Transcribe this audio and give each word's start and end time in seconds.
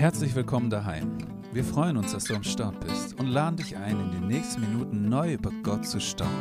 Herzlich 0.00 0.34
willkommen 0.34 0.70
daheim. 0.70 1.18
Wir 1.52 1.62
freuen 1.62 1.98
uns, 1.98 2.12
dass 2.12 2.24
du 2.24 2.34
am 2.34 2.42
Start 2.42 2.80
bist 2.80 3.20
und 3.20 3.26
laden 3.26 3.58
dich 3.58 3.76
ein, 3.76 4.00
in 4.00 4.10
den 4.12 4.28
nächsten 4.28 4.62
Minuten 4.62 5.10
neu 5.10 5.34
über 5.34 5.50
Gott 5.62 5.84
zu 5.84 6.00
staunen. 6.00 6.32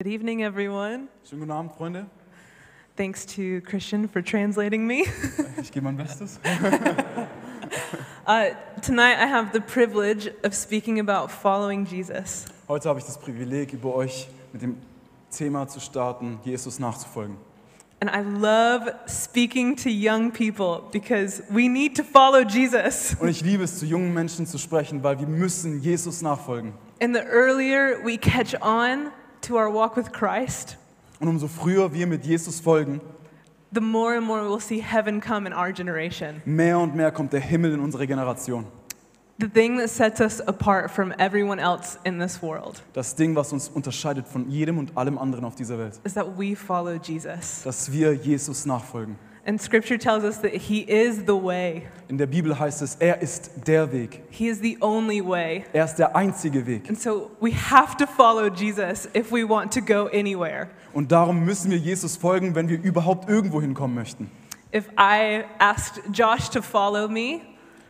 Good 0.00 0.12
evening, 0.12 0.40
everyone. 0.40 1.06
Schönen 1.22 1.42
guten 1.42 1.52
Abend, 1.52 1.70
Freunde. 1.70 2.06
Thanks 2.96 3.24
to 3.24 3.60
Christian 3.64 4.08
for 4.08 4.24
translating 4.24 4.88
me. 4.88 5.04
Ich 5.62 5.70
gebe 5.70 5.84
mein 5.84 5.96
Bestes. 5.96 6.40
Uh, 8.26 8.56
tonight, 8.82 9.16
I 9.20 9.28
have 9.28 9.52
the 9.52 9.60
privilege 9.60 10.32
of 10.42 10.52
speaking 10.52 10.98
about 10.98 11.30
following 11.30 11.86
Jesus. 11.86 12.46
Heute 12.66 12.88
habe 12.88 12.98
ich 12.98 13.04
das 13.04 13.18
Privileg, 13.18 13.72
über 13.72 13.94
euch 13.94 14.26
mit 14.52 14.62
dem 14.62 14.78
Thema 15.30 15.68
zu 15.68 15.78
starten, 15.78 16.40
Jesus 16.42 16.80
nachzufolgen. 16.80 17.36
And 17.98 18.10
I 18.10 18.20
love 18.20 18.90
speaking 19.06 19.74
to 19.76 19.90
young 19.90 20.30
people 20.30 20.82
because 20.92 21.42
we 21.50 21.66
need 21.66 21.96
to 21.96 22.02
follow 22.04 22.42
Jesus. 22.44 23.16
Und 23.20 23.28
ich 23.28 23.42
liebe 23.42 23.64
es, 23.64 23.78
zu 23.78 23.86
jungen 23.86 24.12
Menschen 24.12 24.46
zu 24.46 24.58
sprechen, 24.58 25.02
weil 25.02 25.18
wir 25.18 25.26
müssen 25.26 25.80
Jesus 25.80 26.20
nachfolgen. 26.20 26.74
And 27.00 27.14
the 27.14 27.22
earlier 27.22 27.98
we 28.04 28.18
catch 28.18 28.54
on 28.60 29.10
to 29.42 29.56
our 29.56 29.72
walk 29.72 29.96
with 29.96 30.12
Christ, 30.12 30.76
Und 31.20 31.28
umso 31.28 31.48
früher 31.48 31.92
wir 31.94 32.06
mit 32.06 32.24
Jesus 32.26 32.60
folgen, 32.60 33.00
the 33.72 33.80
more 33.80 34.14
and 34.16 34.26
more 34.26 34.42
we'll 34.42 34.60
see 34.60 34.80
heaven 34.82 35.18
come 35.20 35.46
in 35.46 35.54
our 35.54 35.72
generation. 35.72 36.42
mehr 36.44 36.78
und 36.78 36.94
mehr 36.94 37.10
kommt 37.10 37.32
der 37.32 37.40
Himmel 37.40 37.72
in 37.72 37.80
unsere 37.80 38.06
Generation. 38.06 38.66
The 39.38 39.48
thing 39.48 39.76
that 39.78 39.90
sets 39.90 40.20
us 40.20 40.40
apart 40.46 40.90
from 40.90 41.12
everyone 41.18 41.60
else 41.60 41.98
in 42.04 42.18
this 42.18 42.40
world 42.42 42.82
Das 42.94 43.14
Ding, 43.14 43.36
was 43.36 43.52
uns 43.52 43.68
unterscheidet 43.68 44.26
von 44.26 44.48
jedem 44.50 44.78
und 44.78 44.96
allem 44.96 45.18
anderen 45.18 45.44
auf 45.44 45.54
dieser 45.54 45.78
Welt. 45.78 46.00
is 46.04 46.14
that 46.14 46.38
we 46.38 46.56
follow 46.56 46.94
Jesus. 46.94 47.62
Dass 47.62 47.92
wir 47.92 48.14
Jesus 48.14 48.64
nachfolgen. 48.64 49.18
And 49.48 49.60
scripture 49.60 49.96
tells 49.98 50.24
us 50.24 50.40
that 50.40 50.52
he 50.52 50.80
is 50.80 51.18
the 51.26 51.34
way. 51.34 51.82
In 52.08 52.16
der 52.18 52.26
Bibel 52.26 52.58
heißt 52.58 52.80
es, 52.82 52.96
er 52.96 53.20
ist 53.22 53.50
der 53.66 53.92
Weg. 53.92 54.22
He 54.30 54.48
is 54.48 54.58
the 54.60 54.78
only 54.80 55.24
way. 55.24 55.64
Er 55.72 55.84
ist 55.84 55.96
der 55.96 56.16
einzige 56.16 56.66
Weg. 56.66 56.88
And 56.88 56.98
so 56.98 57.30
we 57.40 57.52
have 57.52 57.96
to 57.98 58.06
follow 58.06 58.48
Jesus 58.48 59.06
if 59.14 59.30
we 59.30 59.46
want 59.48 59.72
to 59.74 59.80
go 59.82 60.08
anywhere. 60.12 60.68
Und 60.94 61.12
darum 61.12 61.44
müssen 61.44 61.70
wir 61.70 61.78
Jesus 61.78 62.16
folgen, 62.16 62.54
wenn 62.54 62.68
wir 62.70 62.82
überhaupt 62.82 63.28
irgendwo 63.28 63.60
hinkommen 63.60 63.94
möchten. 63.94 64.30
If 64.74 64.88
I 64.98 65.44
asked 65.58 66.00
Josh 66.12 66.48
to 66.50 66.62
follow 66.62 67.06
me, 67.06 67.42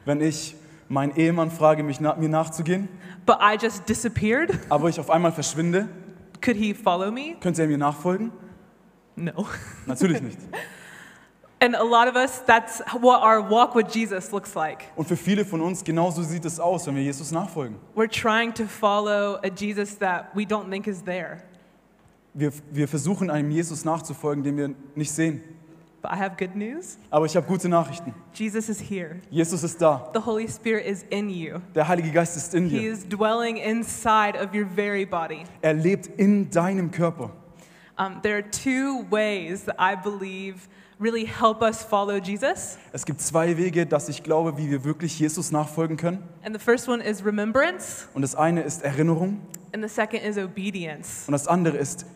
Wenn 0.05 0.21
ich 0.21 0.57
meinen 0.89 1.17
Ehemann 1.17 1.51
frage, 1.51 1.83
mich 1.83 2.01
na 2.01 2.15
mir 2.15 2.29
nachzugehen, 2.29 2.89
but 3.25 3.37
I 3.41 3.57
just 3.61 3.89
disappeared, 3.89 4.59
aber 4.69 4.89
ich 4.89 5.01
auf 5.01 5.11
einmal 5.11 5.33
verschwinde, 5.33 5.89
could 6.41 6.57
he 6.57 6.75
follow 6.75 7.11
me? 7.11 7.37
könnte 7.41 7.63
er 7.63 7.69
mir 7.69 7.79
nachfolgen? 7.79 8.33
No. 9.17 9.47
Natürlich 9.87 10.21
nicht. 10.21 10.39
And 11.59 11.75
a 11.75 11.83
lot 11.83 12.07
of 12.07 12.17
us, 12.17 12.43
that's 12.45 12.83
what 13.01 13.23
our 13.23 13.41
walk 13.41 13.75
with 13.75 13.87
Jesus 13.95 14.31
looks 14.31 14.55
like. 14.55 14.85
Und 14.95 15.09
für 15.09 15.17
viele 15.17 15.43
von 15.45 15.63
uns 15.63 15.83
genauso 15.83 16.23
sieht 16.23 16.45
es 16.45 16.61
aus, 16.61 16.87
wenn 16.87 16.97
wir 16.97 17.03
Jesus 17.03 17.31
nachfolgen. 17.31 17.77
We're 17.95 18.11
trying 18.11 18.53
to 18.55 18.67
follow 18.67 19.39
a 19.43 19.49
Jesus 19.49 19.97
that 19.99 20.27
we 20.35 20.43
don't 20.43 20.71
think 20.71 20.87
is 20.87 21.03
there. 21.03 21.39
Wir, 22.35 22.53
wir 22.71 22.87
versuchen 22.87 23.31
einem 23.31 23.51
Jesus 23.51 23.87
nachzufolgen, 23.87 24.45
den 24.45 24.57
wir 24.59 24.75
nicht 24.95 25.11
sehen. 25.11 25.43
But 26.07 26.13
I 26.17 26.21
have 26.23 26.37
good 26.37 26.55
news. 26.55 26.99
Aber 27.11 27.27
ich 27.27 27.35
habe 27.37 27.45
gute 27.49 27.69
Nachrichten. 27.69 28.15
Jesus 28.33 28.69
is 28.69 28.79
here. 28.79 29.17
Jesus 29.29 29.65
ist 29.65 29.83
da. 29.83 30.09
The 30.15 30.21
Holy 30.25 30.47
Spirit 30.47 30.87
is 30.87 31.05
in 31.11 31.29
you. 31.29 31.59
Der 31.75 31.89
Heilige 31.89 32.13
Geist 32.13 32.37
ist 32.37 32.55
in 32.55 32.69
He 32.69 32.79
dir. 32.79 32.93
is 32.93 33.05
dwelling 33.09 33.57
inside 33.57 34.39
of 34.39 34.55
your 34.55 34.67
very 34.67 35.05
body. 35.05 35.43
Er 35.63 35.75
lebt 35.75 36.07
in 36.07 36.49
deinem 36.51 36.93
Körper. 36.93 37.31
Um, 37.99 38.21
there 38.23 38.37
are 38.37 38.45
two 38.49 39.05
ways 39.11 39.65
that 39.65 39.75
I 39.81 39.97
believe 39.97 40.69
really 41.01 41.27
help 41.27 41.61
us 41.61 41.83
follow 41.83 42.19
Jesus. 42.19 42.79
Es 42.93 43.05
gibt 43.05 43.21
zwei 43.21 43.57
Wege, 43.57 43.85
dass 43.85 44.09
ich 44.09 44.23
glaube, 44.23 44.57
wie 44.59 44.71
wir 44.71 44.85
wirklich 44.85 45.19
Jesus 45.19 45.51
nachfolgen 45.51 45.97
können. 45.97 46.23
And 46.45 46.55
the 46.57 46.63
first 46.65 46.89
one 46.89 47.03
is 47.03 47.25
remembrance, 47.25 48.07
Und 48.15 48.23
das 48.23 48.37
eine 48.37 48.63
ist 48.63 48.83
Erinnerung 48.85 49.41
and 49.75 49.83
the 49.83 49.89
second 49.93 50.23
is 50.23 50.39
obedience. 50.39 51.25
und 51.27 51.33
das 51.33 51.49
andere 51.49 51.79
ist 51.79 52.07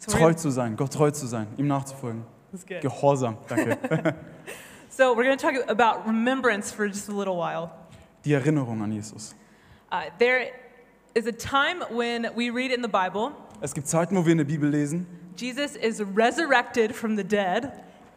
So 0.00 0.12
treu 0.12 0.34
zu 0.34 0.50
sein, 0.50 0.76
Gott 0.76 0.92
treu 0.92 1.10
zu 1.12 1.26
sein, 1.26 1.46
ihm 1.56 1.66
nachzufolgen. 1.68 2.24
Gehorsam, 2.80 3.36
danke. 3.48 4.14
So 4.90 5.14
we're 5.14 5.24
going 5.24 5.38
to 5.38 5.42
talk 5.42 5.54
about 5.70 6.06
remembrance 6.06 6.72
for 6.72 6.88
just 6.88 7.08
a 7.08 7.12
little 7.12 7.36
while. 7.36 7.70
Die 8.24 8.32
Erinnerung 8.32 8.82
an 8.82 8.90
Jesus. 8.90 9.34
Uh, 9.92 10.06
there 10.18 10.50
is 11.14 11.26
a 11.26 11.32
time 11.32 11.82
when 11.90 12.26
we 12.34 12.50
read 12.50 12.72
in 12.72 12.82
the 12.82 12.88
Bible, 12.88 13.32
Es 13.60 13.74
gibt 13.74 13.86
Zeiten, 13.86 14.16
wo 14.16 14.24
wir 14.24 14.32
in 14.32 14.38
der 14.38 14.44
Bibel 14.44 14.68
lesen, 14.68 15.06
Jesus 15.36 15.76
is 15.76 16.00
resurrected 16.00 16.96
from 16.96 17.16
the 17.16 17.22
dead. 17.22 17.70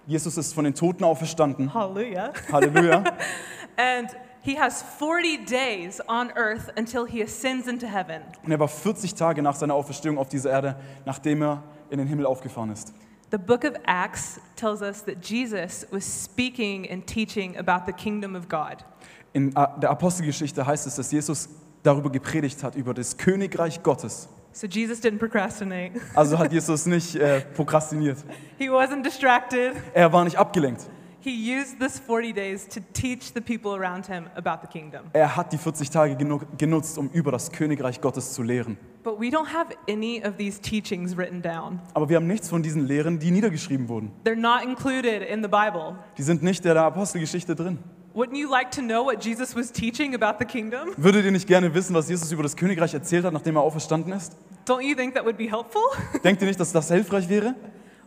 Jesus 0.08 0.38
ist 0.38 0.54
von 0.54 0.64
den 0.64 0.74
Toten 0.74 1.04
auferstanden. 1.04 1.72
Hallelujah. 1.74 2.34
Halleluja. 2.52 3.04
And 3.78 4.10
he 4.42 4.56
has 4.56 4.82
40 4.82 5.46
days 5.46 6.02
on 6.08 6.32
earth 6.36 6.72
until 6.76 7.06
he 7.06 7.22
ascends 7.22 7.68
into 7.68 7.86
heaven. 7.86 8.24
Und 8.44 8.52
er 8.52 8.60
war 8.60 8.68
40 8.68 9.14
Tage 9.14 9.42
nach 9.44 9.56
seiner 9.56 9.76
Auferstehung 9.76 10.18
auf 10.18 10.30
dieser 10.30 10.50
Erde, 10.50 10.76
nachdem 11.06 11.44
er 11.44 11.64
in 11.92 12.00
den 12.00 12.08
Himmel 12.08 12.26
aufgefahren 12.26 12.72
ist. 12.72 12.94
The 13.32 13.38
book 13.38 13.64
of 13.64 13.78
Acts 13.86 14.42
tells 14.58 14.82
us 14.82 15.04
that 15.04 15.22
Jesus 15.22 15.86
was 15.90 16.04
speaking 16.04 16.90
and 16.90 17.08
teaching 17.08 17.56
about 17.56 17.86
the 17.86 17.94
kingdom 17.94 18.36
of 18.36 18.50
God. 18.50 18.84
In 19.32 19.56
äh, 19.56 19.68
der 19.80 19.90
Apostelgeschichte 19.90 20.68
heißt 20.68 20.86
es, 20.86 20.96
dass 20.96 21.14
Jesus 21.14 21.48
darüber 21.82 22.10
gepredigt 22.10 22.62
hat, 22.62 22.76
über 22.76 22.94
das 22.94 23.16
Königreich 23.16 23.82
Gottes. 23.84 24.28
So 24.52 24.68
Jesus 24.68 25.02
didn't 25.02 25.20
procrastinate. 25.20 25.94
Also 26.14 26.38
hat 26.38 26.52
Jesus 26.52 26.86
nicht 26.86 27.16
äh, 27.16 27.40
prokrastiniert. 27.40 28.18
He 28.58 28.70
wasn't 28.70 29.04
distracted. 29.04 29.78
Er 29.94 30.12
war 30.12 30.26
nicht 30.26 30.36
abgelenkt. 30.36 30.90
He 31.22 31.58
used 31.58 31.80
this 31.80 32.00
40 32.00 32.34
days 32.34 32.68
to 32.68 32.82
teach 32.92 33.32
the 33.34 33.40
people 33.40 33.72
around 33.72 34.08
him 34.08 34.26
about 34.36 34.60
the 34.62 34.68
kingdom. 34.68 35.04
Er 35.14 35.38
hat 35.38 35.54
die 35.54 35.58
40 35.58 35.90
Tage 35.90 36.18
genu 36.18 36.42
genutzt, 36.58 36.98
um 36.98 37.10
über 37.12 37.32
das 37.32 37.50
Königreich 37.50 38.02
Gottes 38.02 38.34
zu 38.34 38.44
lehren. 38.44 38.78
But 39.04 39.20
we 39.20 39.30
don't 39.30 39.48
have 39.48 39.76
any 39.90 40.24
of 40.24 40.38
these 40.38 40.60
teachings 40.60 41.18
written 41.18 41.42
down. 41.42 41.80
Aber 41.94 42.08
wir 42.10 42.18
haben 42.18 42.28
nichts 42.28 42.50
von 42.50 42.62
diesen 42.62 42.86
Lehren, 42.86 43.18
die 43.18 43.32
niedergeschrieben 43.32 43.90
wurden. 43.90 44.12
They're 44.24 44.36
not 44.36 44.64
included 44.64 45.24
in 45.24 45.42
the 45.42 45.48
Bible. 45.50 45.96
Die 46.18 46.24
sind 46.24 46.44
nicht 46.44 46.64
in 46.66 46.74
der 46.74 46.84
Apostelgeschichte 46.84 47.56
drin. 47.56 47.80
Wouldn't 48.14 48.38
you 48.38 48.50
like 48.50 48.72
to 48.72 48.82
know 48.82 49.06
what 49.06 49.24
Jesus 49.24 49.56
was 49.56 49.72
teaching 49.72 50.14
about 50.14 50.38
the 50.38 50.46
kingdom? 50.46 50.90
Würdet 50.98 51.26
ihr 51.26 51.32
nicht 51.32 51.48
gerne 51.48 51.74
wissen, 51.74 51.96
was 51.96 52.10
Jesus 52.10 52.32
über 52.32 52.44
das 52.44 52.56
Königreich 52.56 52.94
erzählt 52.94 53.24
hat, 53.24 53.34
nachdem 53.34 53.56
er 53.56 53.62
auferstanden 53.62 54.12
ist? 54.12 54.36
Don't 54.68 54.82
you 54.82 54.96
think 54.96 55.16
that 55.16 55.24
would 55.24 55.38
be 55.38 55.50
helpful? 55.50 55.82
Denkt 56.24 56.42
ihr 56.42 56.48
nicht, 56.48 56.60
dass 56.60 56.72
das 56.72 56.90
hilfreich 56.90 57.28
wäre? 57.30 57.56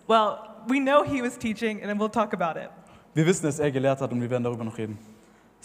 well, 0.06 0.38
we 0.68 0.78
know 0.78 1.02
he 1.02 1.22
was 1.22 1.38
teaching, 1.38 1.82
and 1.82 1.98
we'll 1.98 2.10
talk 2.10 2.34
about 2.34 2.58
it. 2.58 2.68
Wir 3.14 3.26
wissen, 3.26 3.44
dass 3.46 3.58
er 3.58 3.70
gelehrt 3.70 4.00
hat 4.00 4.12
und 4.12 4.20
wir 4.20 4.28
werden 4.28 4.44
darüber 4.44 4.64
noch 4.64 4.76
reden. 4.76 4.98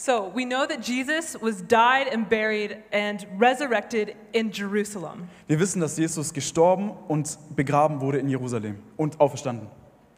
So, 0.02 0.32
we 0.34 0.46
know 0.46 0.66
that 0.66 0.82
Jesus 0.82 1.36
was 1.42 1.62
died 1.62 2.08
and 2.08 2.30
buried 2.30 2.78
and 2.94 3.28
resurrected 3.38 4.16
in 4.32 4.50
Jerusalem. 4.50 5.28
Wir 5.48 5.60
wissen, 5.60 5.82
dass 5.82 5.98
Jesus 5.98 6.34
gestorben 6.34 6.92
und 7.10 7.38
begraben 7.58 8.00
wurde 8.00 8.20
in 8.20 8.30
Jerusalem 8.30 8.78
und 8.96 9.20
auferstanden. 9.20 9.68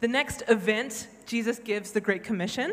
The 0.00 0.06
next 0.06 0.48
event, 0.48 1.08
Jesus 1.26 1.60
gives 1.64 1.92
the 1.92 2.00
Great 2.00 2.24
Commission. 2.24 2.70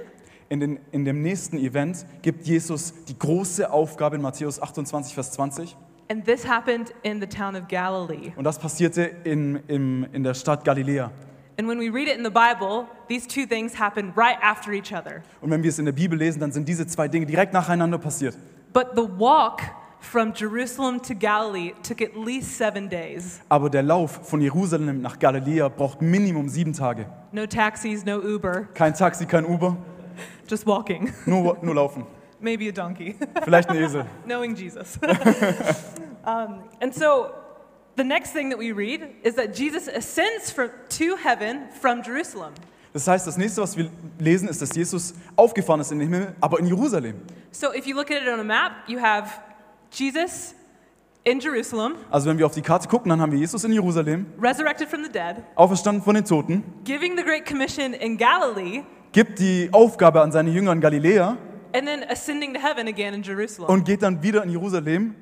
In, 0.49 0.59
den, 0.59 0.79
in 0.91 1.03
dem 1.03 1.23
nächsten 1.23 1.57
Event 1.57 2.05
gibt 2.21 2.45
Jesus 2.45 2.93
die 3.05 3.17
große 3.17 3.71
Aufgabe 3.71 4.17
in 4.17 4.21
Matthäus 4.21 4.61
28, 4.61 5.11
Vers 5.15 5.31
20. 5.31 5.75
And 6.11 6.23
this 6.23 6.47
happened 6.47 6.93
in 7.01 7.19
the 7.19 7.27
town 7.27 7.55
of 7.55 7.67
Galilee. 7.67 8.33
Und 8.35 8.43
das 8.43 8.59
passierte 8.59 9.09
in, 9.23 9.63
im, 9.67 10.05
in 10.13 10.21
der 10.21 10.35
Stadt 10.35 10.63
Galiläa. 10.63 11.11
And 11.59 11.67
when 11.67 11.77
we 11.77 11.89
read 11.89 12.07
it 12.07 12.15
in 12.17 12.23
the 12.23 12.31
Bible, 12.31 12.87
these 13.09 13.27
two 13.27 13.45
things 13.45 13.73
happen 13.73 14.13
right 14.15 14.37
after 14.41 14.71
each 14.71 14.93
other. 14.93 15.23
Und 15.41 15.51
wenn 15.51 15.61
wir 15.61 15.69
es 15.69 15.77
in 15.77 15.83
der 15.83 15.91
Bibel 15.91 16.17
lesen, 16.17 16.39
dann 16.39 16.53
sind 16.53 16.69
diese 16.69 16.87
zwei 16.87 17.09
Dinge 17.09 17.25
direkt 17.25 17.51
nacheinander 17.51 17.97
passiert. 17.97 18.37
But 18.71 18.95
the 18.95 19.01
walk 19.01 19.63
from 19.99 20.31
Jerusalem 20.33 21.01
to 21.01 21.13
Galilee 21.13 21.73
took 21.83 22.01
at 22.01 22.15
least 22.15 22.57
seven 22.57 22.87
days. 22.87 23.41
Aber 23.49 23.69
der 23.69 23.83
Lauf 23.83 24.21
von 24.23 24.39
Jerusalem 24.39 25.01
nach 25.01 25.19
Galiläa 25.19 25.67
braucht 25.67 26.01
Minimum 26.01 26.47
sieben 26.47 26.71
Tage. 26.71 27.07
No 27.33 27.45
taxis, 27.45 28.05
no 28.05 28.21
Uber, 28.21 28.69
Kein 28.73 28.93
Taxi, 28.93 29.25
kein 29.25 29.43
Uber, 29.43 29.75
just 30.49 30.65
walking. 30.65 31.11
nur, 31.25 31.57
nur 31.61 31.75
laufen. 31.75 32.05
Maybe 32.39 32.69
a 32.69 32.71
donkey, 32.71 33.17
Vielleicht 33.43 33.67
ein 33.69 33.83
Esel. 33.83 34.05
knowing 34.25 34.55
Jesus. 34.55 34.97
um, 36.25 36.63
and 36.79 36.93
so 36.95 37.31
the 37.99 38.03
next 38.05 38.31
thing 38.31 38.49
that 38.49 38.57
we 38.57 38.71
read 38.71 39.01
is 39.23 39.35
that 39.35 39.53
Jesus 39.53 39.87
ascends 39.89 40.49
from, 40.49 40.69
to 40.87 41.17
heaven 41.17 41.67
from 41.81 42.01
Jerusalem. 42.01 42.53
Das 42.93 43.07
heißt, 43.07 43.27
das 43.27 43.37
nächste, 43.37 43.61
was 43.61 43.77
wir 43.77 43.91
lesen, 44.17 44.47
ist, 44.47 44.61
dass 44.61 44.73
Jesus 44.73 45.13
aufgefahren 45.35 45.81
ist 45.81 45.91
in 45.91 45.99
den 45.99 46.11
Himmel, 46.11 46.33
aber 46.41 46.59
in 46.59 46.65
Jerusalem. 46.65 47.15
So 47.51 47.73
if 47.73 47.85
you 47.85 47.95
look 47.95 48.09
at 48.09 48.23
it 48.23 48.27
on 48.27 48.39
a 48.39 48.43
map, 48.43 48.71
you 48.87 48.99
have 48.99 49.29
Jesus 49.91 50.55
in 51.25 51.39
Jerusalem, 51.39 51.95
Also 52.09 52.29
wenn 52.29 52.37
wir 52.37 52.45
auf 52.45 52.53
die 52.55 52.61
Karte 52.61 52.87
gucken, 52.87 53.09
dann 53.09 53.21
haben 53.21 53.31
wir 53.33 53.37
Jesus 53.39 53.63
in 53.65 53.73
Jerusalem, 53.73 54.25
resurrected 54.41 54.87
from 54.89 55.03
the 55.03 55.11
dead, 55.11 55.43
auferstanden 55.55 56.01
von 56.01 56.15
den 56.15 56.23
Toten, 56.25 56.63
giving 56.85 57.17
the 57.17 57.23
Great 57.23 57.45
Commission 57.45 57.93
in 57.93 58.17
Galilee, 58.17 58.83
gibt 59.11 59.39
die 59.39 59.69
Aufgabe 59.73 60.21
an 60.21 60.31
seine 60.31 60.49
Jünger 60.49 60.71
in 60.71 60.79
Galiläa 60.81 61.37
and 61.73 61.85
then 61.85 62.03
ascending 62.09 62.53
to 62.53 62.59
heaven 62.59 62.87
again 62.87 63.13
in 63.13 63.21
Jerusalem. 63.21 63.69
und 63.69 63.85
geht 63.85 64.01
dann 64.01 64.23
wieder 64.23 64.43
in 64.43 64.49
Jerusalem 64.49 65.15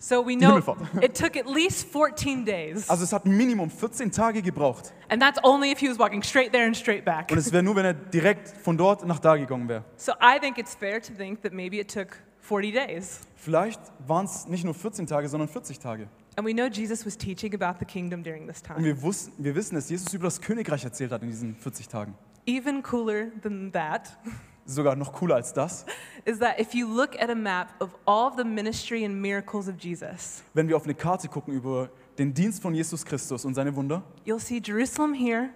So 0.00 0.24
we 0.24 0.36
know 0.36 0.58
it 1.02 1.14
took 1.14 1.36
at 1.36 1.46
least 1.46 1.88
14 1.88 2.44
days. 2.44 2.88
Also 2.88 3.02
es 3.04 3.12
hat 3.12 3.26
Minimum 3.26 3.68
14 3.68 4.12
Tage 4.12 4.42
gebraucht. 4.42 4.92
And 5.08 5.20
that's 5.20 5.38
only 5.42 5.72
if 5.72 5.80
he 5.80 5.88
was 5.88 5.98
walking 5.98 6.22
straight 6.22 6.52
there 6.52 6.64
and 6.66 6.76
straight 6.76 7.04
back. 7.04 7.32
Und 7.32 7.38
es 7.38 7.52
wäre 7.52 7.62
nur, 7.64 7.74
wenn 7.74 7.84
er 7.84 7.94
direkt 7.94 8.48
von 8.48 8.76
dort 8.76 9.04
nach 9.04 9.18
da 9.18 9.36
gegangen 9.36 9.68
wäre. 9.68 9.84
So 9.96 10.12
I 10.22 10.38
think 10.40 10.56
it's 10.58 10.74
fair 10.74 11.00
to 11.02 11.12
think 11.12 11.42
that 11.42 11.52
maybe 11.52 11.78
it 11.80 11.92
took 11.92 12.16
40 12.42 12.72
days. 12.72 13.20
Vielleicht 13.34 13.80
waren 14.06 14.26
es 14.26 14.46
nicht 14.46 14.64
nur 14.64 14.74
14 14.74 15.06
Tage, 15.06 15.28
sondern 15.28 15.48
40 15.48 15.78
Tage. 15.80 16.08
And 16.36 16.46
we 16.46 16.52
know 16.52 16.66
Jesus 16.66 17.04
was 17.04 17.16
teaching 17.18 17.52
about 17.60 17.80
the 17.80 17.84
kingdom 17.84 18.22
during 18.22 18.46
this 18.46 18.60
Und 18.60 18.76
time. 18.76 18.84
wir, 18.84 19.02
wussten, 19.02 19.32
wir 19.42 19.56
wissen, 19.56 19.74
dass 19.74 19.90
Jesus 19.90 20.14
über 20.14 20.24
das 20.28 20.40
Königreich 20.40 20.84
erzählt 20.84 21.10
hat 21.10 21.22
in 21.22 21.28
diesen 21.28 21.56
40 21.56 21.88
Tagen. 21.88 22.14
Even 22.46 22.82
cooler 22.84 23.32
than 23.42 23.72
that 23.72 24.16
Sogar 24.70 24.96
noch 24.96 25.12
cooler 25.14 25.36
als 25.36 25.52
das. 25.54 25.86
is 26.26 26.38
that 26.40 26.60
if 26.60 26.74
you 26.74 26.86
look 26.86 27.18
at 27.20 27.30
a 27.30 27.34
map 27.34 27.68
of 27.80 27.90
all 28.04 28.28
of 28.28 28.34
the 28.36 28.44
ministry 28.44 29.04
and 29.04 29.14
miracles 29.20 29.66
of 29.66 29.76
Jesus, 29.78 30.42
Wenn 30.52 30.68
wir 30.68 30.76
auf 30.76 30.84
eine 30.84 30.94
Karte 30.94 31.26
gucken 31.26 31.54
über 31.54 31.88
den 32.18 32.34
Dienst 32.34 32.60
von 32.60 32.74
Jesus 32.74 33.02
Christus 33.04 33.44
und 33.46 33.54
seine 33.54 33.74
Wunder, 33.74 34.02
you'll 34.26 34.38
see 34.38 34.60
Jerusalem 34.62 35.14
here 35.14 35.48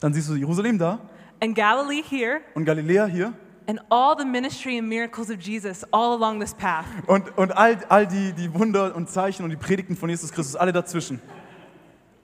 dann 0.00 0.14
siehst 0.14 0.28
du 0.28 0.34
Jerusalem 0.36 0.78
da 0.78 1.00
and 1.42 1.56
Galilee 1.56 2.02
here 2.08 2.40
und 2.54 2.64
Galiläa 2.64 3.06
hier 3.06 3.32
and 3.66 3.80
all 3.90 4.14
the 4.16 4.24
ministry 4.24 4.78
and 4.78 4.88
miracles 4.88 5.28
of 5.30 5.40
Jesus 5.40 5.84
all 5.92 6.14
along 6.14 6.38
this 6.40 6.54
path. 6.54 6.86
und, 7.08 7.36
und 7.36 7.50
all, 7.56 7.76
all 7.88 8.06
die, 8.06 8.32
die 8.32 8.54
Wunder 8.54 8.94
und 8.94 9.10
Zeichen 9.10 9.42
und 9.42 9.50
die 9.50 9.56
Predigten 9.56 9.96
von 9.96 10.08
Jesus 10.08 10.30
Christus, 10.30 10.54
alle 10.54 10.72
dazwischen. 10.72 11.20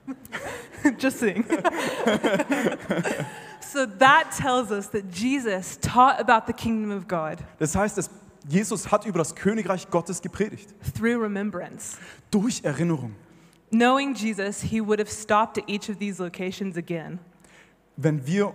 Just 0.99 1.19
saying. 1.19 1.43
so 3.75 3.85
that 3.99 4.31
tells 4.37 4.71
us 4.71 4.89
that 4.89 5.11
Jesus 5.11 5.77
taught 5.81 6.19
about 6.19 6.47
the 6.47 6.53
kingdom 6.53 6.91
of 6.91 7.07
God 7.07 7.37
Das 7.59 7.75
heißt, 7.75 7.97
dass 7.97 8.09
Jesus 8.47 8.91
hat 8.91 9.05
über 9.05 9.17
das 9.19 9.35
Königreich 9.35 9.89
Gottes 9.89 10.21
gepredigt. 10.21 10.69
through 10.95 11.21
remembrance. 11.21 11.97
Durch 12.31 12.61
Erinnerung. 12.63 13.15
Knowing 13.71 14.13
Jesus, 14.13 14.61
he 14.61 14.79
would 14.79 14.99
have 14.99 15.09
stopped 15.11 15.57
at 15.57 15.63
each 15.67 15.89
of 15.89 15.97
these 15.99 16.19
locations 16.21 16.77
again. 16.77 17.19
Wenn 17.97 18.25
wir 18.25 18.53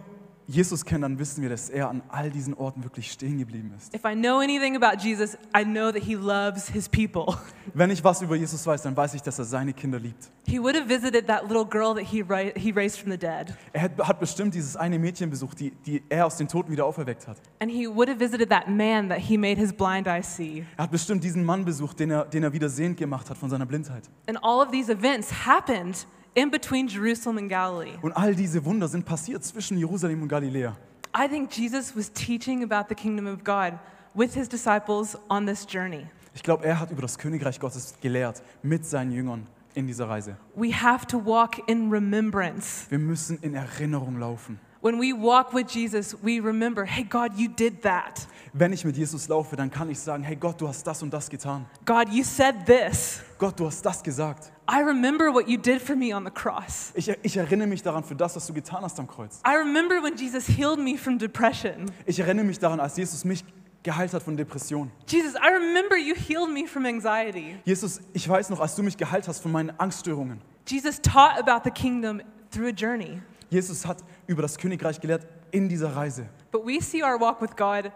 Jesus 0.50 0.85
kennen, 0.85 1.02
dann 1.02 1.19
wissen 1.20 1.43
wir, 1.43 1.49
dass 1.49 1.70
er 1.70 1.88
an 1.88 2.02
all 2.08 2.29
diesen 2.29 2.55
Orten 2.55 2.82
wirklich 2.82 3.12
stehen 3.12 3.38
geblieben 3.38 3.73
ist. 3.76 3.94
If 3.94 4.05
I 4.05 4.14
know 4.14 4.41
anything 4.41 4.75
about 4.75 5.00
Jesus, 5.00 5.38
I 5.56 5.62
know 5.64 5.93
that 5.93 6.02
he 6.02 6.14
loves 6.14 6.69
his 6.69 6.88
people. 6.88 7.37
Wenn 7.75 7.91
ich 7.91 8.02
was 8.02 8.20
über 8.20 8.35
Jesus 8.35 8.67
weiß, 8.67 8.82
dann 8.82 8.97
weiß 8.97 9.14
ich, 9.14 9.23
dass 9.23 9.38
er 9.38 9.44
seine 9.44 9.73
Kinder 9.73 10.00
liebt. 10.00 10.29
He 10.47 10.61
would 10.61 10.75
have 10.75 10.88
visited 10.88 11.29
that 11.29 11.44
little 11.44 11.64
girl 11.64 11.94
that 11.94 12.05
he, 12.05 12.25
he 12.56 12.73
raised 12.73 12.99
from 12.99 13.12
the 13.12 13.19
dead. 13.19 13.55
Er 13.73 13.82
hat, 13.82 13.93
hat 13.99 14.19
bestimmt 14.19 14.55
dieses 14.55 14.76
eine 14.76 14.99
Mädchen 14.99 15.31
besucht, 15.31 15.61
die, 15.61 15.70
die 15.87 16.02
er 16.08 16.26
aus 16.26 16.37
den 16.37 16.49
Toten 16.49 16.73
wieder 16.73 16.85
auferweckt 16.85 17.29
hat. 17.29 17.37
And 17.61 17.70
he 17.70 17.87
would 17.87 18.08
have 18.08 18.19
visited 18.19 18.50
that 18.50 18.69
man 18.69 19.08
that 19.08 19.19
he 19.19 19.38
made 19.38 19.56
his 19.56 19.73
blind 19.73 20.08
eye 20.08 20.23
see. 20.23 20.64
Er 20.76 20.85
hat 20.85 20.91
bestimmt 20.91 21.23
diesen 21.23 21.44
Mann 21.44 21.64
besucht, 21.64 22.00
den 22.00 22.11
er, 22.11 22.25
den 22.25 22.43
er 22.43 22.52
wieder 22.52 22.69
sehend 22.69 22.97
gemacht 22.97 23.31
hat 23.31 23.38
von 23.38 23.50
seiner 23.50 23.67
Blindheit. 23.67 24.02
And 24.26 24.37
all 24.43 24.61
of 24.61 24.73
these 24.73 24.91
events 24.91 25.47
happened 25.47 26.06
in 26.35 26.50
between 26.50 26.88
Jerusalem 26.88 27.38
and 27.38 27.49
Galilee. 27.49 27.99
Und 28.03 28.12
all 28.12 28.35
diese 28.35 28.65
Wunder 28.65 28.88
sind 28.88 29.05
passiert 29.05 29.44
zwischen 29.44 29.79
Jerusalem 29.79 30.23
und 30.23 30.29
Galiläa. 30.29 30.77
I 31.17 31.29
think 31.29 31.50
Jesus 31.50 31.97
was 31.97 32.12
teaching 32.12 32.62
about 32.62 32.88
the 32.88 32.94
kingdom 32.94 33.27
of 33.27 33.43
God 33.43 33.79
with 34.15 34.35
his 34.35 34.49
disciples 34.49 35.17
on 35.29 35.47
this 35.47 35.67
journey. 35.69 36.06
Ich 36.35 36.43
glaube, 36.43 36.65
er 36.65 36.79
hat 36.79 36.91
über 36.91 37.03
das 37.03 37.19
Königreich 37.19 37.59
Gottes 37.59 37.94
gelehrt 38.00 38.43
mit 38.62 38.87
seinen 38.87 39.11
Jüngern 39.11 39.47
in 39.75 39.87
dieser 39.87 40.09
Reise. 40.09 40.37
We 40.55 40.73
have 40.73 41.06
to 41.09 41.25
walk 41.25 41.69
in 41.69 41.91
remembrance. 41.91 42.88
Wir 42.88 42.99
müssen 42.99 43.38
in 43.43 43.55
Erinnerung 43.55 44.19
laufen. 44.19 44.61
When 44.83 44.99
we 44.99 45.12
walk 45.12 45.53
with 45.53 45.67
Jesus, 45.71 46.17
we 46.23 46.41
remember, 46.41 46.87
hey, 46.87 47.05
God, 47.05 47.33
you 47.37 47.49
did 47.49 47.83
that. 47.83 48.26
Wenn 48.55 48.73
ich 48.73 48.83
mit 48.85 48.97
Jesus 48.97 49.29
laufe, 49.29 49.55
dann 49.55 49.71
kann 49.71 49.91
ich 49.91 49.99
sagen, 49.99 50.23
hey 50.23 50.37
Gott, 50.37 50.59
du 50.59 50.67
hast 50.67 50.87
das 50.87 51.03
und 51.03 51.12
das 51.12 51.29
getan. 51.29 51.67
God, 51.85 52.09
you 52.11 52.25
said 52.25 52.65
this. 52.65 53.21
Gott, 53.38 53.61
du 53.61 53.67
hast 53.67 53.85
das 53.85 54.03
gesagt. 54.03 54.50
I 54.72 54.82
remember 54.82 55.32
what 55.32 55.49
you 55.49 55.58
did 55.58 55.82
for 55.82 55.96
me 55.96 56.14
on 56.14 56.25
the 56.25 56.31
cross. 56.31 56.93
Ich, 56.94 57.11
ich 57.22 57.37
erinnere 57.37 57.67
mich 57.67 57.82
daran 57.82 58.05
für 58.05 58.14
das, 58.14 58.37
was 58.37 58.46
du 58.46 58.52
getan 58.52 58.82
hast 58.82 59.00
am 59.00 59.08
Kreuz. 59.08 59.40
I 59.44 59.56
remember 59.56 60.00
when 60.00 60.17
Jesus 60.17 60.46
healed 60.46 60.78
me 60.78 60.96
from 60.96 61.19
depression. 61.19 61.90
Ich 62.06 62.20
erinnere 62.20 62.44
mich 62.44 62.61
daran, 62.61 62.78
als 62.78 62.96
Jesus 62.96 63.25
mich 63.25 63.44
geheilt 63.82 64.14
hat 64.14 64.22
von 64.22 64.37
Depressionen. 64.37 64.93
Jesus, 65.08 65.34
I 65.34 65.52
remember 65.52 65.96
you 65.96 66.14
healed 66.14 66.52
me 66.52 66.69
from 66.69 66.87
anxiety. 66.87 67.56
Jesus, 67.64 68.00
ich 68.12 68.28
weiß 68.28 68.50
noch, 68.50 68.61
als 68.61 68.76
du 68.76 68.84
mich 68.84 68.96
geheilt 68.96 69.26
hast 69.26 69.40
von 69.40 69.50
meinen 69.50 69.72
Angststörungen. 69.81 70.40
Jesus 70.69 71.00
taught 71.00 71.37
about 71.38 71.62
the 71.64 71.70
kingdom 71.73 72.23
through 72.52 72.69
a 72.69 72.73
journey. 72.73 73.20
Jesus 73.49 73.84
hat 73.84 73.99
über 74.28 74.43
das 74.43 74.56
Königreich 74.56 75.00
gelehrt 75.00 75.26
in 75.50 75.69
dieser 75.69 75.96
Reise. 75.96 76.28
But 76.52 76.64
we 76.64 76.81
see 76.81 77.02
our 77.02 77.19
walk 77.19 77.43
with 77.43 77.56
God 77.56 77.90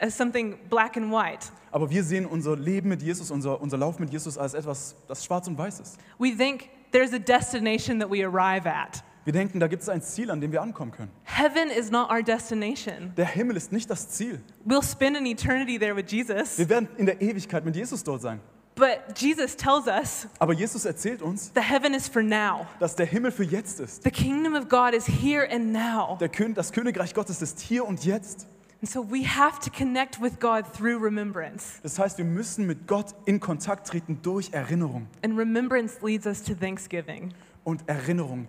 as 0.00 0.16
something 0.16 0.56
black 0.68 0.96
and 0.96 1.12
white. 1.12 1.46
Aber 1.70 1.88
wir 1.90 2.02
sehen 2.02 2.26
unser 2.26 2.56
Leben 2.56 2.88
mit 2.88 3.02
Jesus, 3.02 3.30
unser, 3.30 3.60
unser 3.60 3.76
Lauf 3.76 3.98
mit 3.98 4.10
Jesus 4.10 4.36
als 4.36 4.54
etwas, 4.54 4.96
das 5.06 5.24
schwarz 5.24 5.46
und 5.46 5.56
weiß 5.56 5.80
ist. 5.80 5.98
We 6.18 6.36
think 6.36 6.68
there's 6.92 7.12
a 7.12 7.18
destination 7.18 8.00
that 8.00 8.10
we 8.10 8.24
arrive 8.24 8.66
at. 8.66 9.04
Wir 9.24 9.34
denken, 9.34 9.60
da 9.60 9.68
gibt 9.68 9.82
es 9.82 9.88
ein 9.88 10.00
Ziel, 10.02 10.30
an 10.30 10.40
dem 10.40 10.50
wir 10.50 10.62
ankommen 10.62 10.92
können. 10.92 11.10
Heaven 11.24 11.68
is 11.68 11.90
not 11.90 12.10
our 12.10 12.22
destination. 12.22 13.12
Der 13.16 13.26
Himmel 13.26 13.56
ist 13.56 13.70
nicht 13.70 13.88
das 13.90 14.08
Ziel. 14.08 14.40
We'll 14.66 14.82
spend 14.82 15.16
an 15.16 15.26
eternity 15.26 15.78
there 15.78 15.94
with 15.94 16.10
Jesus. 16.10 16.58
Wir 16.58 16.68
werden 16.68 16.88
in 16.96 17.06
der 17.06 17.20
Ewigkeit 17.20 17.64
mit 17.64 17.76
Jesus 17.76 18.02
dort 18.02 18.22
sein. 18.22 18.40
But 18.76 19.00
Jesus 19.18 19.54
tells 19.56 19.86
us 19.86 20.26
Aber 20.38 20.54
Jesus 20.54 20.86
erzählt 20.86 21.20
uns, 21.20 21.52
the 21.54 21.60
heaven 21.60 21.92
is 21.92 22.08
for 22.08 22.22
now. 22.22 22.66
dass 22.78 22.96
der 22.96 23.04
Himmel 23.04 23.30
für 23.30 23.44
jetzt 23.44 23.78
ist. 23.78 24.02
The 24.04 24.10
kingdom 24.10 24.54
of 24.54 24.68
God 24.68 24.94
is 24.94 25.06
here 25.06 25.46
and 25.52 25.70
now. 25.70 26.16
Der 26.18 26.30
Kön 26.30 26.54
das 26.54 26.72
Königreich 26.72 27.12
Gottes 27.12 27.42
ist 27.42 27.60
hier 27.60 27.84
und 27.86 28.04
jetzt. 28.04 28.46
And 28.82 28.88
so 28.88 29.02
we 29.02 29.24
have 29.26 29.60
to 29.60 29.70
connect 29.70 30.20
with 30.22 30.40
God 30.40 30.64
through 30.72 31.02
remembrance. 31.02 31.80
Das 31.82 31.98
heißt, 31.98 32.16
wir 32.16 32.24
müssen 32.24 32.66
mit 32.66 32.86
Gott 32.86 33.14
in 33.26 33.38
Kontakt 33.38 33.86
treten 33.88 34.20
durch 34.22 34.50
Erinnerung. 34.52 35.06
And 35.22 35.36
remembrance 35.38 35.98
leads 36.02 36.26
us 36.26 36.42
to 36.42 36.54
thanksgiving. 36.54 37.34
Und 37.62 37.86
Erinnerung 37.86 38.46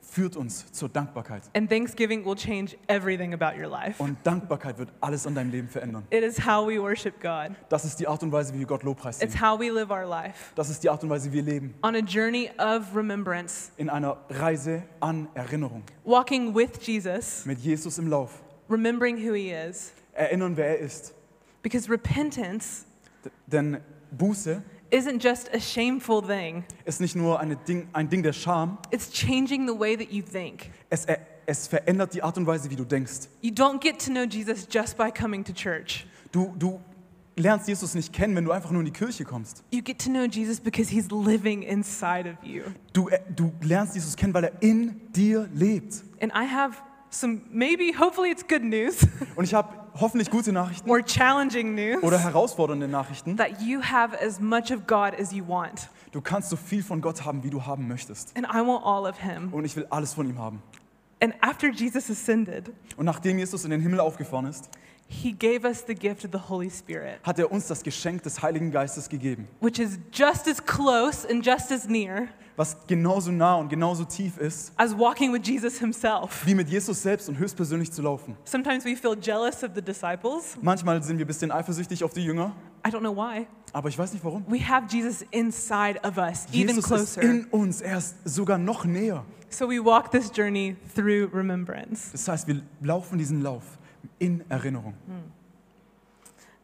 führt 0.00 0.36
uns 0.36 0.72
zur 0.72 0.88
Dankbarkeit. 0.88 1.42
And 1.54 1.68
thanksgiving 1.68 2.24
will 2.24 2.34
change 2.34 2.78
everything 2.86 3.34
about 3.34 3.60
your 3.60 3.68
life. 3.68 4.02
Und 4.02 4.16
Dankbarkeit 4.24 4.78
wird 4.78 4.90
alles 5.02 5.26
an 5.26 5.34
deinem 5.34 5.50
Leben 5.50 5.68
verändern. 5.68 6.04
It 6.08 6.22
is 6.24 6.38
how 6.46 6.66
we 6.66 6.80
worship 6.80 7.20
God. 7.20 7.54
Das 7.68 7.84
ist 7.84 8.00
die 8.00 8.08
Art 8.08 8.22
und 8.22 8.32
Weise, 8.32 8.54
wie 8.54 8.60
wir 8.60 8.66
Gott 8.66 8.84
Lobpreis 8.84 9.20
It's 9.20 9.38
how 9.38 9.60
we 9.60 9.68
live 9.70 9.90
our 9.90 10.06
life 10.06 10.50
Das 10.54 10.70
ist 10.70 10.82
die 10.82 10.88
Art 10.88 11.02
und 11.04 11.10
Weise, 11.10 11.30
wie 11.30 11.34
wir 11.34 11.42
leben. 11.42 11.74
on 11.82 11.94
a 11.94 11.98
journey 11.98 12.48
of 12.58 12.96
remembrance, 12.96 13.70
In 13.76 13.90
einer 13.90 14.16
Reise 14.30 14.82
an 15.00 15.28
Erinnerung. 15.34 15.82
walking 16.04 16.54
with 16.54 16.70
Jesus, 16.80 17.44
Mit 17.44 17.58
Jesus 17.58 17.98
im 17.98 18.08
Lauf. 18.08 18.42
Remembering 18.68 19.16
who 19.16 19.32
he 19.34 19.50
is. 19.50 19.92
Erinnern, 20.14 20.56
wer 20.56 20.66
er 20.68 20.78
ist. 20.78 21.14
Because 21.62 21.88
repentance 21.90 22.84
D- 23.24 23.30
Denn 23.46 23.78
Buße 24.16 24.62
isn't 24.90 25.22
just 25.22 25.52
a 25.54 25.60
shameful 25.60 26.22
thing, 26.22 26.64
ist 26.84 27.00
nicht 27.00 27.14
nur 27.16 27.40
eine 27.40 27.56
Ding, 27.56 27.88
ein 27.92 28.08
Ding 28.08 28.22
der 28.22 28.32
Scham. 28.32 28.78
it's 28.90 29.10
changing 29.12 29.66
the 29.68 29.78
way 29.78 29.96
that 29.96 30.10
you 30.10 30.22
think. 30.22 30.70
Es, 30.90 31.04
er- 31.04 31.18
es 31.46 31.66
verändert 31.66 32.14
die 32.14 32.22
Art 32.22 32.36
und 32.38 32.46
Weise, 32.46 32.70
wie 32.70 32.76
du 32.76 32.84
denkst. 32.84 33.28
You 33.42 33.50
don't 33.52 33.80
get 33.80 33.98
to 34.04 34.10
know 34.10 34.24
Jesus 34.24 34.66
just 34.70 34.96
by 34.96 35.10
coming 35.10 35.44
to 35.44 35.52
church. 35.52 36.06
Du, 36.32 36.54
du 36.58 36.80
lernst 37.36 37.68
Jesus 37.68 37.94
nicht 37.94 38.12
kennen, 38.12 38.34
wenn 38.36 38.44
du 38.44 38.52
einfach 38.52 38.70
nur 38.70 38.80
in 38.80 38.86
die 38.86 38.92
Kirche 38.92 39.24
kommst. 39.24 39.62
You 39.70 39.82
get 39.82 39.98
to 40.04 40.10
know 40.10 40.24
Jesus 40.24 40.60
because 40.60 40.90
he's 40.90 41.08
living 41.10 41.62
inside 41.62 42.28
of 42.28 42.36
you. 42.42 42.62
Du, 42.92 43.08
äh, 43.08 43.20
du 43.34 43.52
lernst 43.62 43.94
Jesus 43.94 44.16
kennen, 44.16 44.34
weil 44.34 44.44
er 44.44 44.52
in 44.62 45.00
dir 45.12 45.48
lebt. 45.54 46.02
And 46.20 46.32
I 46.34 46.44
have 46.46 46.76
some, 47.10 47.42
maybe, 47.50 47.92
hopefully 47.98 48.30
it's 48.30 48.46
good 48.46 48.62
news 48.62 49.06
Und 49.36 49.44
ich 49.44 49.54
habe 49.54 49.68
hoffentlich 50.00 50.30
gute 50.30 50.52
Nachrichten 50.52 50.88
or 50.88 51.02
challenging 51.04 51.74
news 51.74 52.02
oder 52.02 52.18
herausfordernde 52.18 52.88
Nachrichten. 52.88 53.36
that 53.36 53.60
you 53.60 53.80
have 53.82 54.16
as 54.20 54.40
much 54.40 54.70
of 54.72 54.86
God 54.86 55.14
as 55.18 55.32
you 55.32 55.46
want. 55.46 55.88
Du 56.12 56.20
kannst 56.20 56.48
so 56.50 56.56
viel 56.56 56.82
von 56.82 57.00
Gott 57.00 57.24
haben, 57.24 57.42
wie 57.42 57.50
du 57.50 57.66
haben 57.66 57.86
möchtest. 57.86 58.34
And 58.36 58.46
I 58.46 58.66
want 58.66 58.84
all 58.84 59.06
of 59.08 59.18
him. 59.18 59.52
Und 59.52 59.64
ich 59.64 59.76
will 59.76 59.86
alles 59.90 60.14
von 60.14 60.28
ihm 60.28 60.38
haben. 60.38 60.62
And 61.20 61.34
after 61.40 61.68
Jesus 61.70 62.08
ascended, 62.10 62.70
Und 62.96 63.04
nachdem 63.04 63.38
Jesus 63.38 63.64
in 63.64 63.70
den 63.70 63.80
Himmel 63.80 64.00
aufgefahren 64.00 64.46
ist, 64.46 64.70
he 65.08 65.32
gave 65.32 65.66
us 65.66 65.84
the 65.86 65.94
gift 65.94 66.24
of 66.24 66.30
the 66.32 66.48
Holy 66.48 66.70
Spirit, 66.70 67.18
hat 67.24 67.38
er 67.38 67.50
uns 67.50 67.66
das 67.66 67.82
Geschenk 67.82 68.22
des 68.22 68.40
Heiligen 68.40 68.70
Geistes 68.70 69.08
gegeben, 69.08 69.48
which 69.60 69.78
is 69.80 69.98
just 70.12 70.46
as 70.46 70.64
close 70.64 71.28
and 71.28 71.44
just 71.44 71.72
as 71.72 71.88
near 71.88 72.28
was 72.58 72.76
genauso 72.88 73.30
nah 73.30 73.54
und 73.54 73.68
genauso 73.68 74.04
tief 74.04 74.36
ist, 74.36 74.72
as 74.76 74.92
walking 74.98 75.32
with 75.32 75.46
Jesus 75.46 75.78
himself. 75.78 76.44
wie 76.44 76.54
mit 76.56 76.68
Jesus 76.68 77.00
selbst 77.00 77.28
und 77.28 77.38
höchstpersönlich 77.38 77.92
zu 77.92 78.02
laufen. 78.02 78.36
Sometimes 78.44 78.84
we 78.84 78.96
feel 78.96 79.16
jealous 79.18 79.62
of 79.62 79.70
the 79.76 79.80
disciples. 79.80 80.58
Manchmal 80.60 81.00
sind 81.02 81.18
wir 81.18 81.24
ein 81.24 81.28
bisschen 81.28 81.52
eifersüchtig 81.52 82.02
auf 82.02 82.12
die 82.12 82.24
Jünger, 82.24 82.52
I 82.86 82.90
don't 82.90 82.98
know 83.00 83.14
why. 83.14 83.46
aber 83.72 83.88
ich 83.88 83.96
weiß 83.98 84.12
nicht 84.12 84.24
warum. 84.24 84.44
We 84.48 84.58
have 84.68 84.86
Jesus 84.90 85.24
inside 85.30 86.00
of 86.02 86.16
us, 86.18 86.46
even 86.52 86.74
Jesus 86.74 86.78
ist 86.78 86.86
closer. 86.86 87.22
in 87.22 87.44
uns, 87.52 87.80
er 87.80 87.98
ist 87.98 88.16
sogar 88.24 88.58
noch 88.58 88.84
näher. 88.84 89.24
So 89.50 89.68
we 89.70 89.82
walk 89.82 90.10
this 90.10 90.30
journey 90.34 90.76
through 90.94 91.32
remembrance. 91.32 92.10
Das 92.12 92.26
heißt, 92.28 92.48
wir 92.48 92.60
laufen 92.82 93.18
diesen 93.18 93.40
Lauf 93.40 93.62
in 94.18 94.44
Erinnerung. 94.50 94.94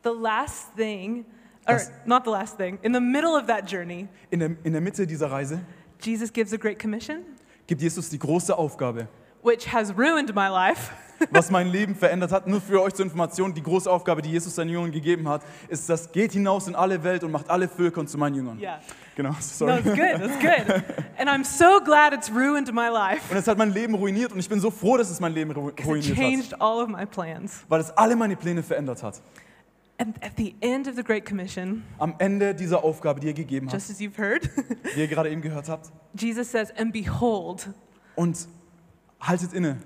The 0.02 0.10
last 0.10 0.74
thing, 0.76 1.24
or 1.66 1.74
Das- 1.76 1.90
not 2.04 2.24
the 2.24 2.30
last 2.30 2.58
thing, 2.58 2.78
in 2.82 2.92
the 2.92 3.00
middle 3.00 3.34
of 3.36 3.46
that 3.46 3.70
journey, 3.70 4.06
In 4.30 4.40
der, 4.40 4.50
in 4.64 4.72
der 4.72 4.80
Mitte 4.82 5.06
dieser 5.06 5.30
Reise 5.30 5.60
Jesus 6.00 6.32
gives 6.32 6.52
a 6.52 6.56
great 6.56 6.78
commission. 6.80 7.18
gibt 7.66 7.80
Jesus 7.82 8.10
die 8.10 8.18
große 8.18 8.56
Aufgabe, 8.56 9.08
which 9.42 9.72
has 9.72 9.90
ruined 9.96 10.34
my 10.34 10.48
life, 10.48 10.90
was 11.30 11.50
mein 11.50 11.68
Leben 11.68 11.94
verändert 11.94 12.30
hat. 12.32 12.46
Nur 12.46 12.60
für 12.60 12.82
euch 12.82 12.92
zur 12.94 13.04
Information, 13.06 13.54
die 13.54 13.62
große 13.62 13.90
Aufgabe, 13.90 14.20
die 14.22 14.30
Jesus 14.30 14.54
seinen 14.54 14.70
Jüngern 14.70 14.90
gegeben 14.92 15.28
hat, 15.28 15.42
ist 15.68 15.88
das, 15.88 16.10
geht 16.12 16.32
hinaus 16.32 16.66
in 16.68 16.74
alle 16.74 17.02
Welt 17.04 17.24
und 17.24 17.30
macht 17.32 17.48
alle 17.48 17.68
Völker 17.68 18.04
zu 18.06 18.18
meinen 18.18 18.34
Jüngern. 18.34 18.58
yeah. 18.60 18.80
Genau, 19.16 19.30
No, 19.30 19.36
sorry. 19.40 19.78
it's 19.78 19.84
good. 19.84 19.98
It's 20.28 20.38
good. 20.40 20.84
And 21.18 21.28
I'm 21.30 21.44
so 21.44 21.80
glad 21.84 22.12
it's 22.12 22.28
ruined 22.30 22.72
my 22.74 22.88
life. 22.88 23.22
Und 23.30 23.36
es 23.36 23.46
hat 23.46 23.56
mein 23.56 23.72
Leben 23.72 23.94
ruiniert 23.94 24.32
und 24.32 24.40
ich 24.40 24.48
bin 24.48 24.58
so 24.60 24.70
froh, 24.72 24.96
dass 24.96 25.08
es 25.08 25.20
mein 25.20 25.32
Leben 25.32 25.52
ru- 25.52 25.70
'cause 25.70 25.80
It 25.80 25.86
ruiniert 25.86 26.16
hat, 26.16 26.16
changed 26.16 26.60
all 26.60 26.82
of 26.82 26.88
my 26.88 27.06
plans. 27.06 27.62
weil 27.68 27.80
es 27.80 27.90
alle 27.96 28.16
meine 28.16 28.34
Pläne 28.36 28.62
verändert 28.62 29.02
hat. 29.04 29.20
And 29.96 30.20
at 30.24 30.32
the 30.36 30.54
end 30.60 30.88
of 30.88 30.96
the 30.96 31.04
Great 31.04 31.24
Commission, 31.24 31.84
Am 31.98 32.14
Ende 32.18 32.52
dieser 32.54 32.82
Aufgabe, 32.82 33.20
die 33.20 33.28
er 33.28 33.32
gegeben 33.32 33.68
hat, 33.68 33.74
just 33.74 33.90
as 33.90 34.00
you've 34.00 34.18
heard, 34.18 34.50
die 34.96 35.00
ihr 35.00 35.06
gerade 35.08 35.30
eben 35.30 35.40
gehört 35.40 35.68
habt, 35.68 35.92
Jesus 36.18 36.50
says, 36.50 36.72
And 36.76 36.92
behold, 36.92 37.68
und 38.16 38.48
haltet 39.20 39.52
inne, 39.52 39.78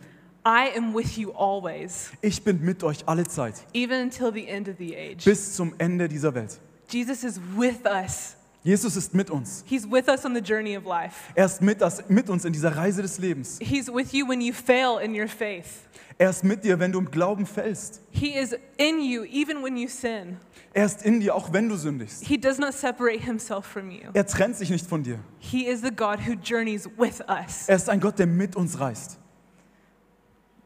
I 0.46 0.70
am 0.76 0.94
with 0.94 1.18
you 1.18 1.32
always, 1.32 2.10
ich 2.22 2.42
bin 2.42 2.62
mit 2.64 2.82
euch 2.84 3.06
alle 3.06 3.24
Zeit, 3.26 3.56
even 3.74 4.00
until 4.00 4.32
the 4.32 4.48
end 4.48 4.66
of 4.68 4.76
the 4.78 4.96
age. 4.96 5.24
bis 5.26 5.54
zum 5.54 5.74
Ende 5.76 6.08
dieser 6.08 6.34
Welt. 6.34 6.58
Jesus 6.88 7.22
is 7.22 7.38
with 7.54 7.84
us. 7.84 8.34
Jesus 8.64 8.96
ist 8.96 9.14
mit 9.14 9.30
uns. 9.30 9.64
He's 9.66 9.88
with 9.90 10.08
us 10.08 10.24
on 10.24 10.34
the 10.34 10.40
journey 10.40 10.76
of 10.76 10.84
life. 10.84 11.14
Er 11.34 11.46
ist 11.46 11.62
mit, 11.62 11.80
das, 11.80 12.08
mit 12.08 12.28
uns 12.28 12.44
in 12.44 12.52
dieser 12.52 12.76
Reise 12.76 13.02
des 13.02 13.18
Lebens. 13.18 13.58
He's 13.60 13.88
with 13.88 14.12
you 14.12 14.26
when 14.28 14.40
you 14.40 14.52
fail 14.52 14.98
in 15.02 15.14
your 15.18 15.28
faith. 15.28 15.86
Er 16.18 16.30
ist 16.30 16.42
mit 16.42 16.64
dir, 16.64 16.78
wenn 16.80 16.90
du 16.90 16.98
im 16.98 17.10
Glauben 17.10 17.46
fällst. 17.46 18.00
He 18.10 18.34
is 18.36 18.54
in 18.76 19.00
you 19.00 19.22
even 19.24 19.62
when 19.62 19.76
you 19.76 19.88
sin. 19.88 20.36
Er 20.74 20.84
ist 20.86 21.02
in 21.04 21.20
dir, 21.20 21.34
auch 21.34 21.52
wenn 21.52 21.68
du 21.68 21.76
sündigst. 21.76 22.24
He 22.24 22.36
does 22.36 22.58
not 22.58 22.74
separate 22.74 23.20
himself 23.20 23.64
from 23.64 23.90
you. 23.90 24.10
Er 24.12 24.26
trennt 24.26 24.56
sich 24.56 24.70
nicht 24.70 24.86
von 24.86 25.02
dir. 25.04 25.20
He 25.38 25.66
is 25.66 25.80
the 25.80 25.90
God 25.94 26.18
who 26.26 26.32
journeys 26.32 26.86
with 26.98 27.20
us. 27.28 27.68
Er 27.68 27.76
ist 27.76 27.88
ein 27.88 28.00
Gott, 28.00 28.18
der 28.18 28.26
mit 28.26 28.56
uns 28.56 28.78
reist. 28.80 29.18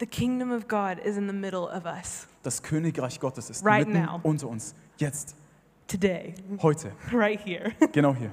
The 0.01 0.07
kingdom 0.07 0.51
of 0.51 0.67
God 0.67 0.99
is 1.05 1.17
in 1.17 1.29
the 1.29 1.35
middle 1.35 1.69
of 1.69 1.85
us 1.85 2.27
Das 2.43 2.63
Königreich 2.63 3.21
Gottes 3.21 3.51
ist 3.51 3.65
Right 3.65 3.87
mitten 3.87 4.05
now. 4.05 4.19
unter 4.23 4.49
uns. 4.49 4.75
Jetzt, 4.97 5.37
today, 5.87 6.35
heute, 6.62 6.93
right 7.12 7.41
here. 7.41 7.73
genau 7.93 8.15
hier. 8.15 8.31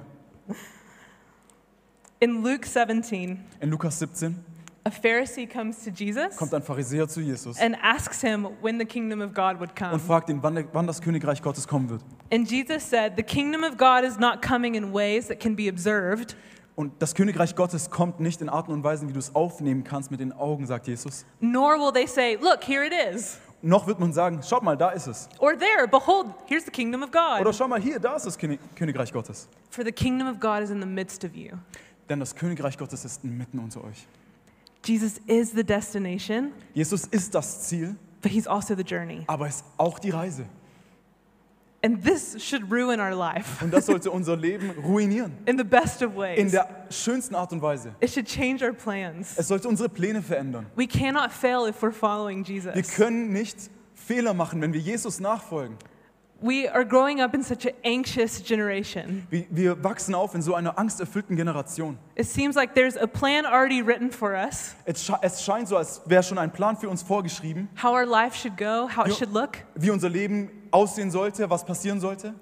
In 2.20 2.42
Luke 2.42 2.66
17, 2.66 3.38
In 3.60 3.70
Lukas 3.70 3.98
17 3.98 4.44
a 4.84 4.90
Pharisee 4.90 5.46
comes 5.46 5.84
to 5.84 5.90
Jesus 5.90 6.36
kommt 6.36 6.54
ein 6.54 6.62
Pharisäer 6.62 7.06
zu 7.06 7.20
Jesus 7.20 7.58
and 7.60 7.76
asks 7.82 8.22
him 8.22 8.46
when 8.62 8.78
the 8.78 8.84
kingdom 8.86 9.20
of 9.20 9.34
God 9.34 9.60
would 9.60 9.76
come. 9.76 9.92
und 9.92 10.00
fragt 10.00 10.30
ihn, 10.30 10.42
wann, 10.42 10.64
wann 10.72 10.86
das 10.86 11.02
Königreich 11.02 11.42
Gottes 11.42 11.68
kommen 11.68 11.90
wird. 11.90 12.02
And 12.32 12.50
Jesus 12.50 12.82
said, 12.88 13.14
The 13.16 13.22
kingdom 13.22 13.62
of 13.62 13.76
God 13.76 14.04
is 14.04 14.18
not 14.18 14.40
coming 14.40 14.74
in 14.76 14.92
ways 14.94 15.28
that 15.28 15.38
can 15.38 15.54
be 15.54 15.68
observed, 15.68 16.34
Und 16.76 16.92
das 17.02 17.14
Königreich 17.14 17.54
Gottes 17.56 17.90
kommt 17.90 18.20
nicht 18.20 18.40
in 18.40 18.48
Arten 18.48 18.72
und 18.72 18.82
Weisen, 18.82 19.06
wie 19.08 19.12
du 19.12 19.18
es 19.18 19.34
aufnehmen 19.34 19.84
kannst 19.84 20.10
mit 20.10 20.20
den 20.20 20.32
Augen, 20.32 20.66
sagt 20.66 20.86
Jesus. 20.88 21.26
nor 21.40 21.76
will 21.78 21.92
they 21.92 22.06
say, 22.06 22.38
Look, 22.40 22.64
here 22.66 22.82
it 22.86 22.92
is. 23.14 23.38
Noch 23.62 23.86
wird 23.86 24.00
man 24.00 24.12
sagen, 24.12 24.40
schaut 24.42 24.62
mal, 24.62 24.76
da 24.76 24.90
ist 24.90 25.06
es. 25.06 25.28
Or 25.38 25.52
there, 25.56 25.86
behold, 25.86 26.26
here's 26.46 26.64
the 26.64 26.70
kingdom 26.70 27.02
of 27.02 27.10
Oder 27.10 27.44
God. 27.44 27.54
schau 27.54 27.68
mal 27.68 27.80
hier, 27.80 27.98
da 27.98 28.16
ist 28.16 28.24
das 28.24 28.38
König- 28.38 28.58
Königreich 28.74 29.12
Gottes. 29.12 29.48
For 29.70 29.84
the 29.84 29.92
kingdom 29.92 30.28
of 30.28 30.40
God 30.40 30.62
is 30.62 30.70
in 30.70 30.80
the 30.80 30.86
midst 30.86 31.24
of 31.24 31.34
you. 31.34 31.50
Denn 32.08 32.20
das 32.20 32.34
Königreich 32.34 32.78
Gottes 32.78 33.04
ist 33.04 33.22
mitten 33.22 33.58
unter 33.58 33.84
euch. 33.84 34.06
Jesus 34.84 35.18
is 35.26 35.52
the 35.52 35.62
destination, 35.62 36.52
Jesus 36.72 37.04
ist 37.04 37.34
das 37.34 37.64
Ziel, 37.64 37.96
but 38.22 38.30
he's 38.32 38.46
also 38.46 38.74
the 38.74 38.82
journey. 38.82 39.24
aber 39.26 39.44
er 39.44 39.50
ist 39.50 39.64
auch 39.76 39.98
die 39.98 40.10
Reise. 40.10 40.46
And 41.82 42.04
this 42.04 42.36
should 42.38 42.70
ruin 42.70 43.00
our 43.00 43.14
life 43.14 43.62
Und 43.64 43.72
das 43.72 43.86
sollte 43.86 44.10
unser 44.10 44.36
Leben 44.36 44.70
ruinieren. 44.84 45.32
in 45.46 45.56
the 45.56 45.64
best 45.64 46.02
of 46.02 46.10
In 46.12 46.18
ways. 46.18 46.50
der 46.52 46.68
schönsten 46.90 47.34
Art 47.34 47.52
und 47.52 47.62
Weise. 47.62 47.94
It 48.00 48.10
should 48.10 48.26
change 48.26 48.62
our 48.62 48.74
plans. 48.74 49.34
Es 49.38 49.48
sollte 49.48 49.66
unsere 49.66 49.88
Pläne 49.88 50.20
verändern. 50.20 50.66
We 50.76 50.86
cannot 50.86 51.32
fail 51.32 51.66
if 51.68 51.82
we're 51.82 51.90
following 51.92 52.46
Wir 52.46 52.54
Jesus. 52.56 52.94
können 52.96 53.32
nicht 53.32 53.56
Fehler 53.94 54.34
machen, 54.34 54.60
wenn 54.60 54.74
wir 54.74 54.80
Jesus 54.80 55.20
nachfolgen. 55.20 55.76
We 56.42 56.70
are 56.72 56.86
growing 56.86 57.20
up 57.20 57.34
in 57.34 57.42
such 57.42 57.66
an 57.66 57.72
anxious 57.84 58.42
generation. 58.42 59.26
Wir, 59.30 59.44
wir 59.50 59.84
wachsen 59.84 60.14
auf 60.14 60.34
in 60.34 60.40
so 60.40 60.54
einer 60.54 60.78
angsterfüllten 60.78 61.36
Generation. 61.36 61.98
It 62.14 62.26
seems 62.26 62.56
like 62.56 62.74
there's 62.74 62.96
a 62.96 63.06
plan 63.06 63.44
already 63.46 63.82
written 63.86 64.10
for 64.10 64.32
us, 64.32 64.74
Es, 64.86 65.04
sche 65.04 65.18
es 65.22 65.42
scheint 65.44 65.68
so, 65.68 65.76
als 65.76 66.00
wäre 66.06 66.22
schon 66.22 66.38
ein 66.38 66.50
Plan 66.50 66.76
für 66.78 66.88
uns 66.88 67.02
vorgeschrieben, 67.02 67.68
how 67.82 67.92
our 67.92 68.06
life 68.06 68.34
should 68.36 68.56
go, 68.56 68.88
how 68.88 69.04
it 69.06 69.12
Jo- 69.12 69.16
should 69.18 69.32
look. 69.34 69.58
wie 69.74 69.90
unser 69.90 70.08
Leben 70.08 70.50
aussehen 70.70 71.10
sollte, 71.10 71.48
was 71.50 71.64
passieren 71.64 72.00
sollte. 72.00 72.34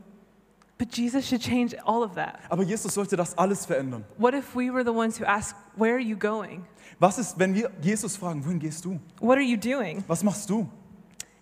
But 0.79 0.97
Jesus 0.97 1.27
should 1.27 1.43
change 1.43 1.77
all 1.85 2.05
of 2.05 2.15
that. 2.15 2.39
Aber 2.49 2.63
Jesus 2.63 2.95
sollte 2.95 3.17
das 3.17 3.37
alles 3.37 3.67
verändern. 3.67 4.05
What 4.17 4.33
if 4.35 4.55
we 4.55 4.73
were 4.73 4.85
the 4.85 4.93
ones 4.93 5.21
who 5.21 5.25
ask, 5.25 5.57
Where 5.77 5.95
are 5.95 6.03
you 6.03 6.17
going? 6.17 6.65
Was 7.01 7.19
ist, 7.19 7.39
wenn 7.39 7.55
wir 7.55 7.71
Jesus 7.83 8.17
fragen, 8.17 8.45
wohin 8.45 8.59
gehst 8.59 8.85
du? 8.85 9.01
What 9.21 9.37
are 9.37 9.45
you 9.45 9.57
doing? 9.57 10.05
Was 10.07 10.23
machst 10.23 10.49
du? 10.49 10.69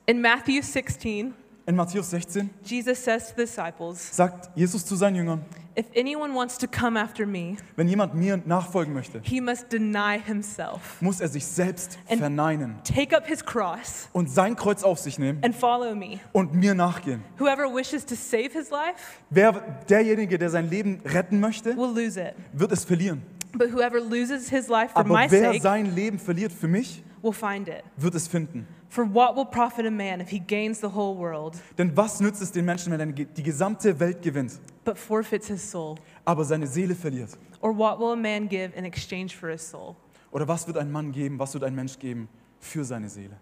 In 0.07 0.21
Matthew 0.21 0.63
16, 0.63 1.35
In 1.69 1.75
Matthäus 1.75 2.11
16 2.11 2.49
Jesus 2.63 3.03
says 3.03 3.27
to 3.29 3.33
the 3.37 3.43
disciples, 3.43 4.15
sagt 4.15 4.51
Jesus 4.55 4.85
zu 4.85 4.95
seinen 4.95 5.17
Jüngern, 5.17 5.45
If 5.79 5.87
anyone 5.97 6.33
wants 6.35 6.57
to 6.59 6.67
come 6.69 6.99
after 6.99 7.27
me, 7.27 7.57
wenn 7.75 7.89
jemand 7.89 8.15
mir 8.15 8.37
nachfolgen 8.47 8.95
möchte, 8.95 9.21
he 9.25 9.41
must 9.41 9.71
deny 9.73 10.19
himself, 10.25 10.97
muss 11.01 11.21
er 11.21 11.29
sich 11.29 11.45
selbst 11.45 11.99
And- 12.09 12.21
verneinen 12.21 12.77
take 12.85 13.15
up 13.17 13.27
his 13.27 13.45
cross, 13.45 14.09
und 14.13 14.31
sein 14.31 14.55
Kreuz 14.55 14.85
auf 14.85 15.01
sich 15.01 15.19
nehmen 15.19 15.41
and 15.43 15.55
follow 15.57 15.95
me. 15.97 16.21
und 16.33 16.55
mir 16.55 16.73
nachgehen. 16.75 17.23
Whoever 17.39 17.65
wishes 17.65 18.07
to 18.07 18.15
save 18.15 18.51
his 18.53 18.71
life 18.71 19.21
Wer, 19.29 19.53
derjenige, 19.89 20.39
der 20.39 20.51
sein 20.51 20.71
Leben 20.71 21.01
retten 21.05 21.41
möchte, 21.41 21.77
will 21.77 21.93
lose 22.05 22.19
it. 22.21 22.35
wird 22.53 22.71
es 22.73 22.85
verlieren. 22.85 23.23
But 23.53 23.73
whoever 23.73 23.99
loses 24.01 24.49
his 24.49 24.69
life 24.69 24.93
for 24.93 25.01
Aber 25.01 25.13
my 25.15 25.27
wer 25.31 25.51
sake 25.53 25.61
sein 25.61 25.95
Leben 25.95 26.19
verliert 26.21 26.53
für 26.53 26.69
mich, 26.69 27.03
will 27.23 27.33
find 27.33 27.67
it. 27.69 27.83
wird 27.97 28.15
es 28.15 28.29
finden. 28.29 28.69
For 28.89 29.05
what 29.05 29.35
will 29.37 29.45
profit 29.45 29.87
a 29.87 29.91
man 29.91 30.21
if 30.21 30.29
he 30.31 30.39
gains 30.39 30.81
the 30.81 30.95
whole 30.95 31.17
world, 31.17 31.57
Denn 31.77 31.97
was 31.97 32.21
nützt 32.21 32.41
es 32.41 32.53
den 32.53 32.65
Menschen, 32.65 32.93
wenn 32.93 33.01
er 33.01 33.07
die 33.07 33.43
gesamte 33.43 33.99
Welt 33.99 34.23
gewinnt, 34.23 34.53
but 34.85 34.97
forfeits 34.97 35.49
his 35.49 35.69
soul? 35.71 35.97
aber 36.25 36.45
seine 36.45 36.67
Seele 36.67 36.95
verliert? 36.95 37.31
Or 37.61 37.77
what 37.77 37.99
will 37.99 38.13
a 38.13 38.17
man 38.17 38.49
give 38.49 38.73
in 38.77 38.85
exchange 38.85 39.37
for 39.37 39.51
his 39.51 39.63
soul? 39.69 39.97
Oder 40.31 40.47
was 40.47 40.67
wird 40.67 40.77
ein 40.79 40.91
Mann 40.91 41.13
geben, 41.13 41.39
was 41.39 41.55
wird 41.55 41.65
ein 41.65 41.75
Mensch 41.75 41.99
geben 41.99 42.29
für 42.61 42.85
seine 42.85 43.09
Seele? 43.09 43.37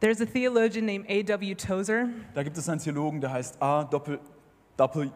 There's 0.00 0.20
a 0.20 0.26
theologian 0.26 0.84
named 0.84 1.06
A.W. 1.08 1.54
Tozer. 1.54 2.08
Da 2.34 2.42
gibt 2.42 2.58
es 2.58 2.68
einen 2.68 2.80
Theologen, 2.80 3.20
der 3.20 3.32
heißt 3.32 3.60
A 3.62 3.84
Doppel 3.84 4.18
Doppel 4.76 5.10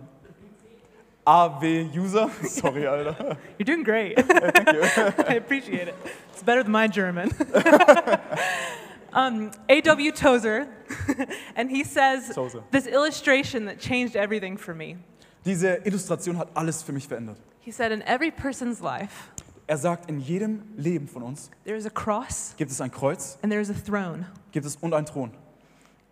AW 1.27 1.91
User. 1.95 2.31
Sorry, 2.43 2.87
Alter. 2.87 3.37
You're 3.59 3.67
doing 3.67 3.85
great. 3.85 4.19
I 5.29 5.35
appreciate 5.37 5.89
it. 5.89 5.95
It's 6.33 6.43
better 6.43 6.62
than 6.62 6.73
my 6.73 6.89
German. 6.89 7.31
Um, 9.12 9.50
A.W. 9.69 10.12
Tozer, 10.12 10.67
and 11.57 11.71
he 11.71 11.85
says 11.85 12.29
Tozer. 12.35 12.62
this 12.71 12.87
illustration 12.87 13.67
that 13.67 13.79
changed 13.79 14.17
everything 14.17 14.57
for 14.59 14.75
me. 14.75 14.97
Diese 15.45 15.81
Illustration 15.85 16.37
hat 16.37 16.49
alles 16.55 16.83
für 16.83 16.93
mich 16.93 17.07
verändert. 17.09 17.37
He 17.61 17.73
said, 17.73 17.93
In 17.93 18.02
every 18.02 18.31
person's 18.31 18.81
life, 18.81 19.31
Er 19.67 19.76
sagt, 19.79 20.11
in 20.11 20.19
jedem 20.19 20.62
Leben 20.76 21.07
von 21.07 21.23
uns 21.23 21.49
there 21.64 21.76
is 21.76 21.87
a 21.87 21.90
cross 21.90 22.55
gibt 22.57 22.73
es 22.73 22.81
ein 22.81 22.90
Kreuz, 22.90 23.38
and 23.43 23.52
there 23.52 23.61
is 23.62 23.71
a 23.71 23.75
throne. 23.75 24.26
gibt 24.52 24.67
es 24.67 24.76
und 24.76 24.93
ein 24.95 25.07
Thron. 25.07 25.31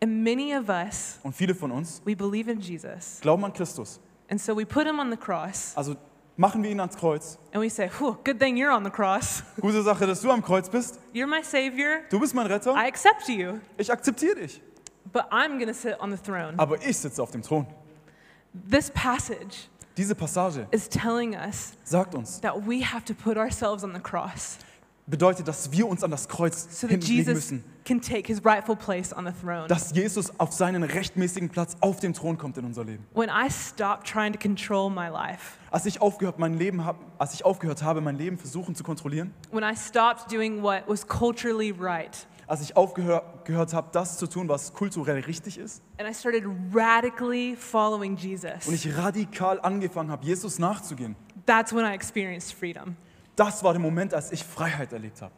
And 0.00 0.23
many 0.23 0.55
of 0.55 0.69
us, 0.69 1.19
Und 1.25 1.35
viele 1.35 1.55
von 1.57 1.73
uns 1.73 2.00
we 2.05 2.14
believe 2.14 2.49
in 2.50 2.61
Jesus. 2.61 3.19
glauben 3.21 3.45
an 3.45 3.52
Christus. 3.52 3.99
And 4.31 4.40
so 4.40 4.55
we 4.57 4.64
put 4.64 4.87
him 4.87 5.00
on 5.00 5.11
the 5.11 5.17
cross 5.17 5.73
Also 5.76 5.97
machen 6.38 6.62
wir 6.62 6.71
ihn 6.71 6.80
ans 6.80 6.97
Kreuz. 6.97 7.37
and 7.52 7.62
we 7.62 7.68
say, 7.68 7.90
Whew, 7.99 8.16
good 8.25 8.38
thing 8.38 8.57
you're 8.57 8.73
on 8.73 8.85
the 8.85 8.90
cross. 8.90 9.42
Gute 9.61 9.83
Sache, 9.83 10.07
dass 10.07 10.23
du 10.23 10.30
am 10.30 10.40
Kreuz 10.42 10.71
bist. 10.71 10.99
You're 11.12 11.26
my 11.26 11.42
Savior. 11.42 12.04
Du 12.09 12.18
bist 12.18 12.35
mein 12.35 12.47
Retter. 12.47 12.73
I 12.73 12.87
accept 12.87 13.28
you. 13.28 13.61
Ich 13.76 13.92
akzeptiere 13.92 14.37
dich. 14.37 14.62
But 15.12 15.26
I'm 15.30 15.59
going 15.59 15.68
to 15.68 15.75
sit 15.75 16.00
on 16.00 16.11
the 16.11 16.16
throne. 16.16 16.54
Aber 16.59 16.76
ich 16.83 16.97
sitze 16.97 17.23
auf 17.23 17.30
dem 17.30 17.42
Thron. 17.42 17.66
This 18.71 18.90
passage 18.90 19.68
Diese 19.97 20.14
Passage 20.14 20.66
is 20.71 20.88
telling 20.88 21.35
us 21.35 21.73
sagt 21.83 22.14
uns, 22.14 22.40
that 22.40 22.54
we 22.66 22.80
have 22.83 23.04
to 23.04 23.14
put 23.14 23.37
ourselves 23.37 23.83
on 23.83 23.92
the 23.92 24.00
cross 24.00 24.59
bedeutet, 25.09 25.49
dass 25.49 25.73
wir 25.73 25.88
uns 25.88 26.05
an 26.05 26.11
das 26.11 26.29
Kreuz 26.29 26.81
so 26.81 26.87
hinlegen 26.87 27.33
müssen. 27.33 27.65
can 27.85 28.00
take 28.00 28.27
his 28.27 28.45
rightful 28.45 28.77
place 28.77 29.17
on 29.17 29.25
the 29.25 29.33
throne. 29.33 29.67
Dass 29.67 29.93
Jesus 29.93 30.31
auf 30.38 30.53
seinen 30.53 30.83
rechtmäßigen 30.83 31.49
Platz 31.49 31.77
auf 31.81 32.00
dem 32.00 32.12
Thron 32.12 32.37
kommt 32.37 32.59
in 32.59 32.67
unser 32.67 32.85
Leben. 32.85 33.07
When 33.15 33.31
I 33.31 33.50
stop 33.50 34.05
trying 34.05 34.33
to 34.33 34.38
control 34.38 34.91
my 34.91 35.09
life, 35.09 35.57
Als 35.71 35.87
ich 35.87 36.00
aufgehört, 36.00 36.38
mein 36.38 36.55
Leben 36.55 36.85
hab, 36.85 36.97
als 37.19 37.35
ich 37.35 37.45
aufgehört 37.45 37.83
habe, 37.83 38.00
mein 38.00 38.17
Leben 38.17 38.38
versuchen 38.38 38.75
zu 38.75 38.85
kontrollieren, 38.85 39.33
when 39.50 39.65
I 39.65 39.75
stopped 39.75 40.31
doing 40.31 40.62
what 40.62 40.83
was 40.87 41.07
culturally 41.07 41.75
right, 41.79 42.27
als 42.47 42.61
ich 42.61 42.77
aufgehört 42.77 43.45
gehört 43.45 43.73
habe, 43.73 43.88
das 43.93 44.19
zu 44.19 44.27
tun, 44.27 44.49
was 44.49 44.75
kulturell 44.75 45.21
richtig 45.21 45.57
ist, 45.57 45.83
and 45.99 46.09
I 46.09 46.15
started 46.15 46.45
radically 46.73 47.57
following 47.57 48.19
und 48.67 48.75
ich 48.75 48.97
radikal 48.97 49.61
angefangen 49.61 50.11
habe, 50.11 50.27
Jesus 50.27 50.59
nachzugehen, 50.59 51.17
that's 51.47 51.75
when 51.75 51.87
I 51.87 51.95
experienced 51.95 52.53
freedom. 52.53 52.97
Das 53.38 53.62
war 53.62 53.73
der 53.73 53.80
Moment, 53.80 54.14
als 54.14 54.33
ich 54.33 54.42
Freiheit 54.45 54.92
erlebt 54.92 55.23
habe. 55.23 55.33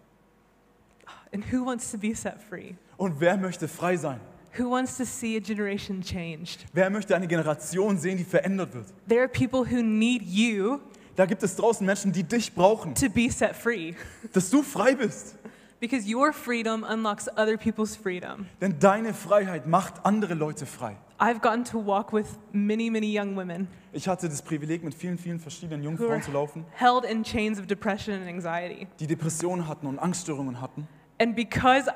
And 1.32 1.44
who 1.52 1.64
wants 1.64 1.90
to 1.92 1.98
be 1.98 2.14
set 2.14 2.40
free? 2.48 2.74
Und 2.96 3.20
wer 3.20 3.36
möchte 3.36 3.68
frei 3.68 3.96
sein? 3.96 4.20
Who 4.58 4.70
wants 4.70 4.96
to 4.96 5.04
see 5.04 5.36
a 5.36 5.40
generation 5.40 6.00
changed? 6.00 6.66
Wer 6.72 6.90
möchte 6.90 7.14
eine 7.14 7.28
Generation 7.28 7.98
sehen, 7.98 8.18
die 8.18 8.24
verändert 8.24 8.74
wird? 8.74 8.86
There 9.08 9.20
are 9.20 9.28
people 9.28 9.60
who 9.60 9.82
need 9.82 10.22
you 10.22 10.80
Da 11.14 11.26
gibt 11.26 11.42
es 11.42 11.54
draußen 11.54 11.84
Menschen, 11.86 12.12
die 12.12 12.24
dich 12.24 12.54
brauchen, 12.54 12.94
to 12.94 13.08
be 13.08 13.30
set 13.30 13.54
free. 13.54 13.94
dass 14.32 14.50
du 14.50 14.62
frei 14.62 14.94
bist. 14.94 15.36
Because 15.78 16.06
your 16.12 16.32
freedom 16.32 16.82
unlocks 16.82 17.28
other 17.28 17.56
people's 17.56 17.94
freedom. 17.96 18.46
Denn 18.60 18.78
deine 18.78 19.14
Freiheit 19.14 19.66
macht 19.66 20.04
andere 20.04 20.34
Leute 20.34 20.66
frei. 20.66 20.96
I've 21.20 21.40
gotten 21.42 21.64
to 21.64 21.78
walk 21.78 22.12
with 22.12 22.26
many, 22.52 22.90
many 22.90 23.14
young 23.16 23.36
women 23.36 23.68
Ich 23.92 24.08
hatte 24.08 24.28
das 24.28 24.40
Privileg, 24.40 24.82
mit 24.84 24.94
vielen, 24.94 25.18
vielen 25.18 25.38
verschiedenen 25.38 25.82
jungen 25.82 25.98
who 25.98 26.04
are 26.04 26.12
Frauen 26.12 26.22
zu 26.22 26.30
laufen, 26.32 26.64
held 26.72 27.04
in 27.04 27.22
chains 27.22 27.58
of 27.60 27.66
depression 27.66 28.14
and 28.14 28.26
anxiety. 28.26 28.86
die 28.98 29.06
Depressionen 29.06 29.68
hatten 29.68 29.86
und 29.86 29.98
Angststörungen 29.98 30.60
hatten. 30.60 30.86
And 31.20 31.36
because 31.36 31.90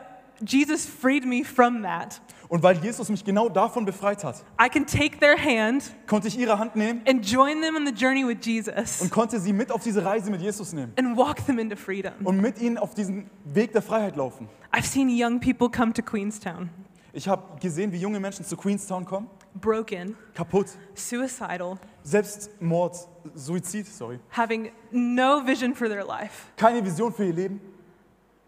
Jesus 0.45 0.85
freed 0.85 1.25
me 1.25 1.45
from 1.45 1.83
that, 1.85 2.21
Und 2.49 2.62
weil 2.62 2.76
Jesus 2.78 3.09
mich 3.09 3.25
genau 3.25 3.49
davon 3.49 3.85
befreit 3.87 4.23
hat, 4.25 4.45
I 4.61 4.69
can 4.69 4.85
take 4.85 5.19
their 5.21 5.37
hand 5.38 5.95
konnte 6.07 6.28
ich 6.28 6.37
ihre 6.38 6.59
Hand 6.59 6.76
nehmen 6.76 7.00
and 7.09 7.25
join 7.25 7.62
them 7.62 7.76
on 7.76 7.87
the 7.87 7.93
journey 7.93 8.26
with 8.26 8.45
Jesus 8.45 9.00
und 9.00 9.11
konnte 9.11 9.38
sie 9.40 9.52
mit 9.52 9.71
auf 9.71 9.83
diese 9.83 10.04
Reise 10.04 10.31
mit 10.31 10.43
Jesus 10.43 10.73
nehmen 10.73 10.93
and 10.97 11.16
walk 11.16 11.47
them 11.47 11.59
into 11.59 11.76
freedom. 11.76 12.12
und 12.25 12.40
mit 12.43 12.61
ihnen 12.61 12.76
auf 12.76 12.93
diesen 12.95 13.31
Weg 13.45 13.73
der 13.73 13.81
Freiheit 13.83 14.16
laufen. 14.16 14.49
I've 14.73 14.85
seen 14.85 15.09
young 15.09 15.38
people 15.40 15.71
come 15.71 15.93
to 15.95 16.02
Queenstown 16.02 16.69
Ich 17.16 17.28
habe 17.28 17.61
gesehen, 17.61 17.92
wie 17.92 17.99
junge 17.99 18.18
Menschen 18.18 18.44
zu 18.44 18.56
Queenstown 18.56 19.04
kommen, 19.04 19.30
broken, 19.54 20.16
kaputt, 20.35 20.66
suicidal, 20.94 21.78
Selbstmord, 22.02 22.97
Suizid, 23.37 23.87
sorry, 23.87 24.18
having 24.30 24.73
no 24.90 25.40
vision 25.47 25.75
for 25.76 25.88
their 25.88 26.04
life. 26.04 26.49
keine 26.56 26.85
Vision 26.85 27.12
für 27.12 27.25
ihr 27.25 27.33
Leben. 27.33 27.61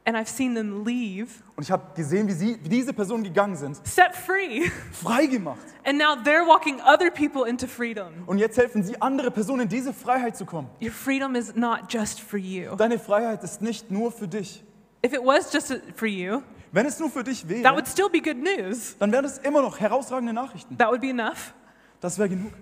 And 0.04 0.16
I've 0.16 0.28
seen 0.28 0.54
them 0.54 0.84
leave 0.84 1.28
Und 1.56 1.64
ich 1.64 1.70
habe 1.70 1.82
gesehen, 1.96 2.28
wie, 2.28 2.32
sie, 2.32 2.58
wie 2.62 2.68
diese 2.68 2.92
Personen 2.92 3.24
gegangen 3.24 3.56
sind, 3.56 3.76
set 3.86 4.14
free. 4.14 4.68
frei 4.92 5.26
gemacht. 5.26 5.58
And 5.84 5.96
now 5.98 6.14
they're 6.24 6.46
walking 6.46 6.80
other 6.80 7.10
people 7.10 7.48
into 7.48 7.66
freedom. 7.68 8.12
Und 8.26 8.38
jetzt 8.38 8.56
helfen 8.58 8.82
sie 8.82 9.00
andere 9.00 9.30
Personen 9.30 9.62
in 9.62 9.68
diese 9.68 9.92
Freiheit 9.92 10.36
zu 10.36 10.44
kommen. 10.44 10.68
Your 10.80 10.90
freedom 10.90 11.34
is 11.36 11.54
not 11.54 11.82
just 11.88 12.20
for 12.20 12.38
you. 12.38 12.74
Deine 12.76 12.98
Freiheit 12.98 13.42
ist 13.44 13.62
nicht 13.62 13.90
nur 13.92 14.10
für 14.12 14.26
dich. 14.28 14.64
If 15.04 15.12
it 15.12 15.20
was 15.24 15.52
just 15.52 15.72
for 15.94 16.08
you, 16.08 16.40
Wenn 16.76 16.84
es 16.84 16.98
nur 17.00 17.08
für 17.08 17.24
dich 17.24 17.40
that 17.40 17.48
wäre, 17.48 17.74
would 17.74 17.88
still 17.88 18.10
be 18.10 18.20
good 18.20 18.36
news. 18.36 18.96
dann 18.98 19.10
wären 19.10 19.24
es 19.24 19.38
immer 19.38 19.62
noch 19.62 19.80
herausragende 19.80 20.34
Nachrichten. 20.34 20.76
That 20.76 20.90
would 20.90 21.00
be 21.00 21.08
enough. 21.08 21.54
Das 22.02 22.18
wäre 22.18 22.28
genug. 22.28 22.52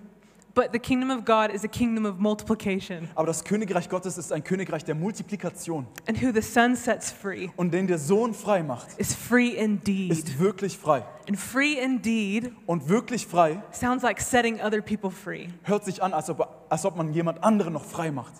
But 0.53 0.69
the 0.71 0.79
kingdom 0.79 1.11
of 1.11 1.25
God 1.25 1.53
is 1.53 1.65
a 1.65 1.67
kingdom 1.67 2.05
of 2.05 2.17
multiplication. 2.17 3.09
Aber 3.13 3.27
das 3.27 3.43
Königreich 3.43 3.89
Gottes 3.89 4.17
ist 4.17 4.31
ein 4.31 4.41
Königreich 4.41 4.85
der 4.85 4.95
Multiplikation. 4.95 5.85
And 6.07 6.23
who 6.23 6.31
the 6.33 6.41
Son 6.41 6.77
sets 6.77 7.11
free 7.11 7.49
Und 7.57 7.73
den 7.73 7.87
der 7.87 7.97
Sohn 7.99 8.33
frei 8.33 8.63
macht, 8.63 8.97
is 8.97 9.13
free 9.13 9.49
indeed. 9.49 10.13
ist 10.13 10.39
wirklich 10.39 10.77
frei. 10.77 11.03
And 11.27 11.37
free 11.37 11.73
indeed 11.73 12.53
Und 12.67 12.87
wirklich 12.87 13.27
frei 13.27 13.61
sounds 13.73 14.01
like 14.01 14.21
setting 14.21 14.61
other 14.61 14.81
people 14.81 15.11
free. 15.11 15.47
hört 15.63 15.83
sich 15.83 16.01
an, 16.01 16.13
als 16.13 16.29
ob, 16.29 16.47
als 16.69 16.85
ob 16.85 16.95
man 16.95 17.11
jemand 17.11 17.43
anderen 17.43 17.73
noch 17.73 17.83
frei 17.83 18.11
macht. 18.11 18.35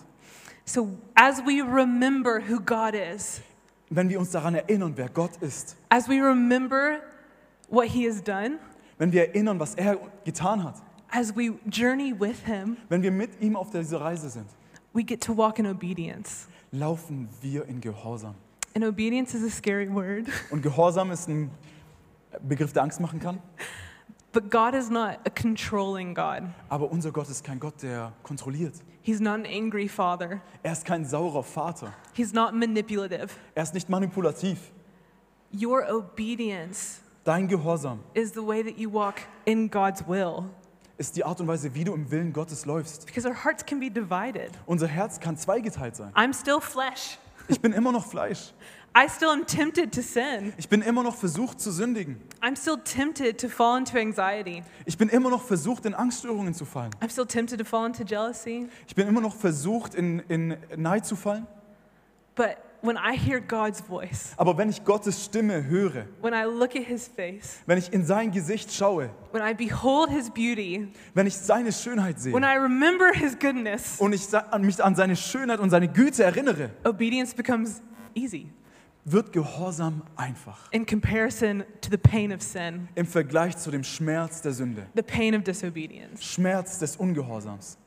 So 0.64 0.96
as 1.14 1.42
we 1.44 1.62
remember 1.62 2.40
who 2.48 2.60
God 2.60 2.94
is, 2.94 3.42
Wenn 3.88 4.08
wir 4.08 4.18
uns 4.18 4.30
daran 4.30 4.54
erinnern, 4.54 4.92
wer 4.96 5.08
Gott 5.08 5.36
ist, 5.40 5.76
as 5.90 6.08
we 6.08 6.14
remember 6.14 6.98
what 7.68 7.86
He 7.86 8.06
has 8.08 8.22
done, 8.22 8.58
wenn 8.98 9.12
wir 9.12 9.28
erinnern, 9.28 9.60
was 9.60 9.74
er 9.74 9.96
getan 10.24 10.64
hat, 10.64 10.82
as 11.10 11.34
we 11.36 11.52
journey 11.70 12.12
with 12.18 12.44
Him, 12.44 12.76
wenn 12.88 13.02
wir 13.02 13.12
mit 13.12 13.40
ihm 13.40 13.54
auf 13.56 13.70
dieser 13.70 14.00
Reise 14.00 14.28
sind, 14.28 14.46
we 14.92 15.04
get 15.04 15.20
to 15.22 15.36
walk 15.36 15.58
in 15.58 15.66
obedience. 15.66 16.48
laufen 16.72 17.28
wir 17.40 17.64
in 17.66 17.80
Gehorsam. 17.80 18.34
And 18.74 18.84
obedience 18.84 19.34
is 19.34 19.44
a 19.44 19.50
scary 19.50 19.88
word, 19.88 20.26
Und 20.50 20.62
Gehorsam 20.62 21.10
ist 21.12 21.28
ein 21.28 21.50
Begriff, 22.42 22.72
der 22.72 22.82
Angst 22.82 23.00
machen 23.00 23.20
kann. 23.20 23.38
but 24.36 24.50
God 24.50 24.74
is 24.74 24.90
not 24.90 25.20
a 25.24 25.30
controlling 25.30 26.12
God. 26.12 26.42
Aber 26.68 26.92
unser 26.92 27.10
Gott 27.10 27.30
ist 27.30 27.42
kein 27.42 27.58
Gott, 27.58 27.82
der 27.82 28.12
kontrolliert. 28.22 28.74
He's 29.00 29.18
not 29.18 29.32
an 29.32 29.46
angry 29.46 29.88
father. 29.88 30.42
Er 30.62 30.72
ist 30.72 30.84
kein 30.84 31.06
saurer 31.06 31.42
Vater. 31.42 31.94
He's 32.12 32.34
not 32.34 32.52
manipulative. 32.52 33.30
Er 33.54 33.62
ist 33.62 33.72
nicht 33.72 33.88
manipulativ. 33.88 34.58
Your 35.54 35.90
obedience 35.90 37.00
Dein 37.24 37.48
Gehorsam 37.48 38.00
is 38.12 38.32
the 38.34 38.46
way 38.46 38.62
that 38.62 38.76
you 38.76 38.92
walk 38.92 39.22
in 39.46 39.70
God's 39.70 40.06
will. 40.06 40.50
ist 40.98 41.16
die 41.16 41.24
Art 41.24 41.40
und 41.40 41.48
Weise, 41.48 41.74
wie 41.74 41.84
du 41.84 41.94
im 41.94 42.10
Willen 42.10 42.34
Gottes 42.34 42.66
läufst. 42.66 43.06
Because 43.06 43.26
our 43.26 43.42
hearts 43.42 43.64
can 43.64 43.80
be 43.80 43.90
divided. 43.90 44.50
Unser 44.66 44.86
Herz 44.86 45.18
kann 45.18 45.38
zweigeteilt 45.38 45.96
sein. 45.96 46.12
I'm 46.12 46.34
still 46.34 46.60
flesh. 46.60 47.18
Ich 47.48 47.60
bin 47.60 47.72
immer 47.72 47.92
noch 47.92 48.06
Fleisch. 48.06 48.52
I 48.96 49.08
still 49.10 49.28
am 49.28 49.46
tempted 49.46 49.92
to 49.92 50.00
sin. 50.00 50.54
Ich 50.56 50.70
bin 50.70 50.80
immer 50.80 51.02
noch 51.02 51.14
versucht 51.14 51.60
zu 51.60 51.70
sündigen. 51.70 52.18
I'm 52.40 52.56
still 52.56 52.78
tempted 52.78 53.38
to 53.38 53.48
fall 53.48 53.76
into 53.76 53.98
anxiety. 53.98 54.62
Ich 54.86 54.96
bin 54.96 55.10
immer 55.10 55.28
noch 55.28 55.42
versucht, 55.42 55.84
in 55.84 55.94
Angststörungen 55.94 56.54
zu 56.54 56.64
fallen. 56.64 56.92
I'm 57.00 57.10
still 57.10 57.26
tempted 57.26 57.58
to 57.58 57.64
fall 57.66 57.86
into 57.86 58.04
jealousy. 58.04 58.68
Ich 58.86 58.94
bin 58.94 59.06
immer 59.06 59.20
noch 59.20 59.34
versucht, 59.34 59.94
in, 59.94 60.20
in 60.28 60.56
Neid 60.76 61.04
zu 61.04 61.14
fallen. 61.14 61.46
But 62.34 62.56
when 62.86 62.96
I 62.96 63.16
hear 63.16 63.40
God's 63.40 63.80
voice, 63.80 64.32
Aber 64.36 64.56
wenn 64.56 64.68
ich 64.70 64.84
Gottes 64.84 65.24
Stimme 65.24 65.64
höre, 65.64 66.06
when 66.22 66.32
I 66.34 66.44
look 66.44 66.76
at 66.76 66.84
his 66.84 67.08
face, 67.08 67.58
wenn 67.66 67.78
ich 67.78 67.92
in 67.92 68.04
sein 68.04 68.30
Gesicht 68.30 68.72
schaue, 68.72 69.10
when 69.32 69.42
I 69.42 69.54
behold 69.54 70.10
his 70.10 70.30
beauty, 70.30 70.88
wenn 71.14 71.26
ich 71.26 71.36
seine 71.36 71.72
Schönheit 71.72 72.16
when 72.24 72.42
sehe 72.42 72.54
I 72.54 72.56
remember 72.56 73.12
his 73.12 73.38
goodness, 73.38 74.00
und 74.00 74.12
ich 74.12 74.26
sa- 74.26 74.46
an 74.50 74.62
mich 74.62 74.82
an 74.82 74.94
seine 74.94 75.16
Schönheit 75.16 75.60
und 75.60 75.70
seine 75.70 75.88
Güte 75.88 76.22
erinnere, 76.24 76.70
obedience 76.84 77.34
becomes 77.34 77.82
easy 78.14 78.48
wird 79.04 79.32
Gehorsam 79.32 80.02
einfach 80.16 80.58
in 80.72 80.84
comparison 80.84 81.62
to 81.80 81.90
the 81.90 81.96
pain 81.96 82.32
of 82.32 82.42
sin, 82.42 82.88
im 82.94 83.06
Vergleich 83.06 83.56
zu 83.56 83.70
dem 83.70 83.84
Schmerz 83.84 84.42
der 84.42 84.52
Sünde, 84.52 84.86
the 84.94 85.02
pain 85.02 85.34
of 85.34 85.42
disobedience. 85.44 86.22
Schmerz 86.24 86.78
des 86.78 86.96
Ungehorsams. 86.96 87.78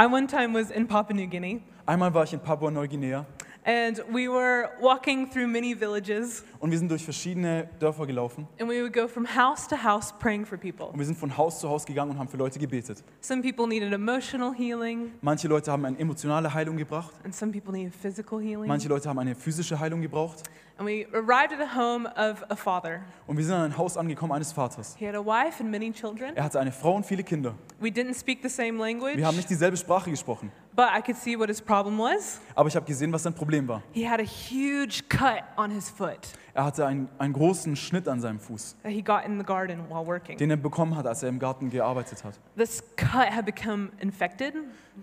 I 0.00 0.06
one 0.06 0.26
time 0.26 0.54
was 0.54 0.70
in 0.70 0.86
Papua 0.88 1.14
New 1.14 1.28
Guinea 1.28 1.60
Einmal 1.84 2.14
war 2.14 2.22
ich 2.24 2.32
in 2.32 2.38
Papua-Neuguinea 2.40 3.26
and 3.64 3.98
we 4.12 4.28
were 4.28 4.70
walking 4.80 5.30
through 5.30 5.46
many 5.46 5.74
villages 5.78 6.44
und 6.58 6.70
wir 6.70 6.78
sind 6.78 6.90
durch 6.90 7.04
verschiedene 7.04 7.68
Dörfer 7.78 8.06
gelaufen 8.06 8.46
and 8.58 8.68
we 8.68 8.80
would 8.82 8.92
go 8.92 9.06
from 9.06 9.26
house 9.26 9.68
to 9.68 9.76
house 9.76 10.12
praying 10.18 10.44
for 10.44 10.58
people. 10.58 10.86
und 10.86 10.98
wir 10.98 11.06
sind 11.06 11.16
von 11.16 11.36
Haus 11.36 11.60
zu 11.60 11.68
Haus 11.68 11.84
gegangen 11.84 12.10
und 12.12 12.18
haben 12.18 12.28
für 12.28 12.36
Leute 12.36 12.58
gebetet. 12.58 13.02
Some 13.20 13.42
people 13.42 13.66
needed 13.66 13.92
emotional 13.92 14.52
healing 14.54 15.12
Manche 15.20 15.48
Leute 15.48 15.70
haben 15.70 15.84
eine 15.84 15.98
emotionale 15.98 16.52
Heilung 16.52 16.76
gebracht, 16.76 17.12
and 17.24 17.34
some 17.34 17.52
people 17.52 17.72
needed 17.72 17.94
physical 17.94 18.40
healing. 18.40 18.66
manche 18.66 18.88
Leute 18.88 19.08
haben 19.08 19.18
eine 19.18 19.34
physische 19.34 19.78
Heilung 19.78 20.00
gebraucht 20.02 20.42
And 20.78 20.88
we 20.88 21.06
arrived 21.12 21.52
at 21.52 21.58
the 21.60 21.76
home 21.78 22.06
of 22.16 22.42
a 22.48 22.56
father. 22.56 23.02
und 23.26 23.36
wir 23.36 23.44
sind 23.44 23.54
an 23.54 23.62
ein 23.72 23.76
Haus 23.76 23.96
angekommen 23.96 24.32
eines 24.32 24.52
Vaters. 24.52 24.96
He 24.98 25.06
had 25.06 25.14
a 25.14 25.24
wife 25.24 25.60
and 25.62 25.70
many 25.70 25.92
children. 25.92 26.34
Er 26.34 26.44
hatte 26.44 26.58
eine 26.58 26.72
Frau 26.72 26.96
und 26.96 27.04
viele 27.06 27.22
Kinder. 27.22 27.54
We 27.78 27.88
didn't 27.90 28.18
speak 28.18 28.38
the 28.42 28.48
same 28.48 28.78
language, 28.78 29.16
Wir 29.16 29.26
haben 29.26 29.36
nicht 29.36 29.50
dieselbe 29.50 29.76
Sprache 29.76 30.10
gesprochen, 30.10 30.50
but 30.74 30.86
I 30.96 31.02
could 31.02 31.16
see 31.16 31.38
what 31.38 31.48
his 31.48 31.60
problem 31.60 31.98
was. 31.98 32.40
aber 32.54 32.68
ich 32.68 32.74
habe 32.76 32.86
gesehen, 32.86 33.12
was 33.12 33.22
sein 33.22 33.34
Problem 33.34 33.68
war. 33.68 33.82
He 33.92 34.08
had 34.08 34.18
a 34.18 34.24
huge 34.24 35.02
cut 35.08 35.42
on 35.56 35.70
his 35.70 35.88
foot 35.90 36.18
Er 36.54 36.64
hatte 36.64 36.84
einen, 36.86 37.08
einen 37.18 37.32
großen 37.32 37.76
Schnitt 37.76 38.08
an 38.08 38.20
seinem 38.20 38.38
Fuß, 38.40 38.76
that 38.82 38.92
he 38.92 39.02
got 39.02 39.24
in 39.26 39.38
the 39.38 39.44
garden 39.44 39.88
while 39.88 40.06
working. 40.06 40.36
den 40.38 40.50
er 40.50 40.56
bekommen 40.56 40.96
hat, 40.96 41.06
als 41.06 41.22
er 41.22 41.28
im 41.28 41.38
Garten 41.38 41.70
gearbeitet 41.70 42.24
hat. 42.24 42.38
This 42.56 42.82
cut 42.96 43.30
had 43.30 43.44
become 43.44 43.90
infected. 44.00 44.54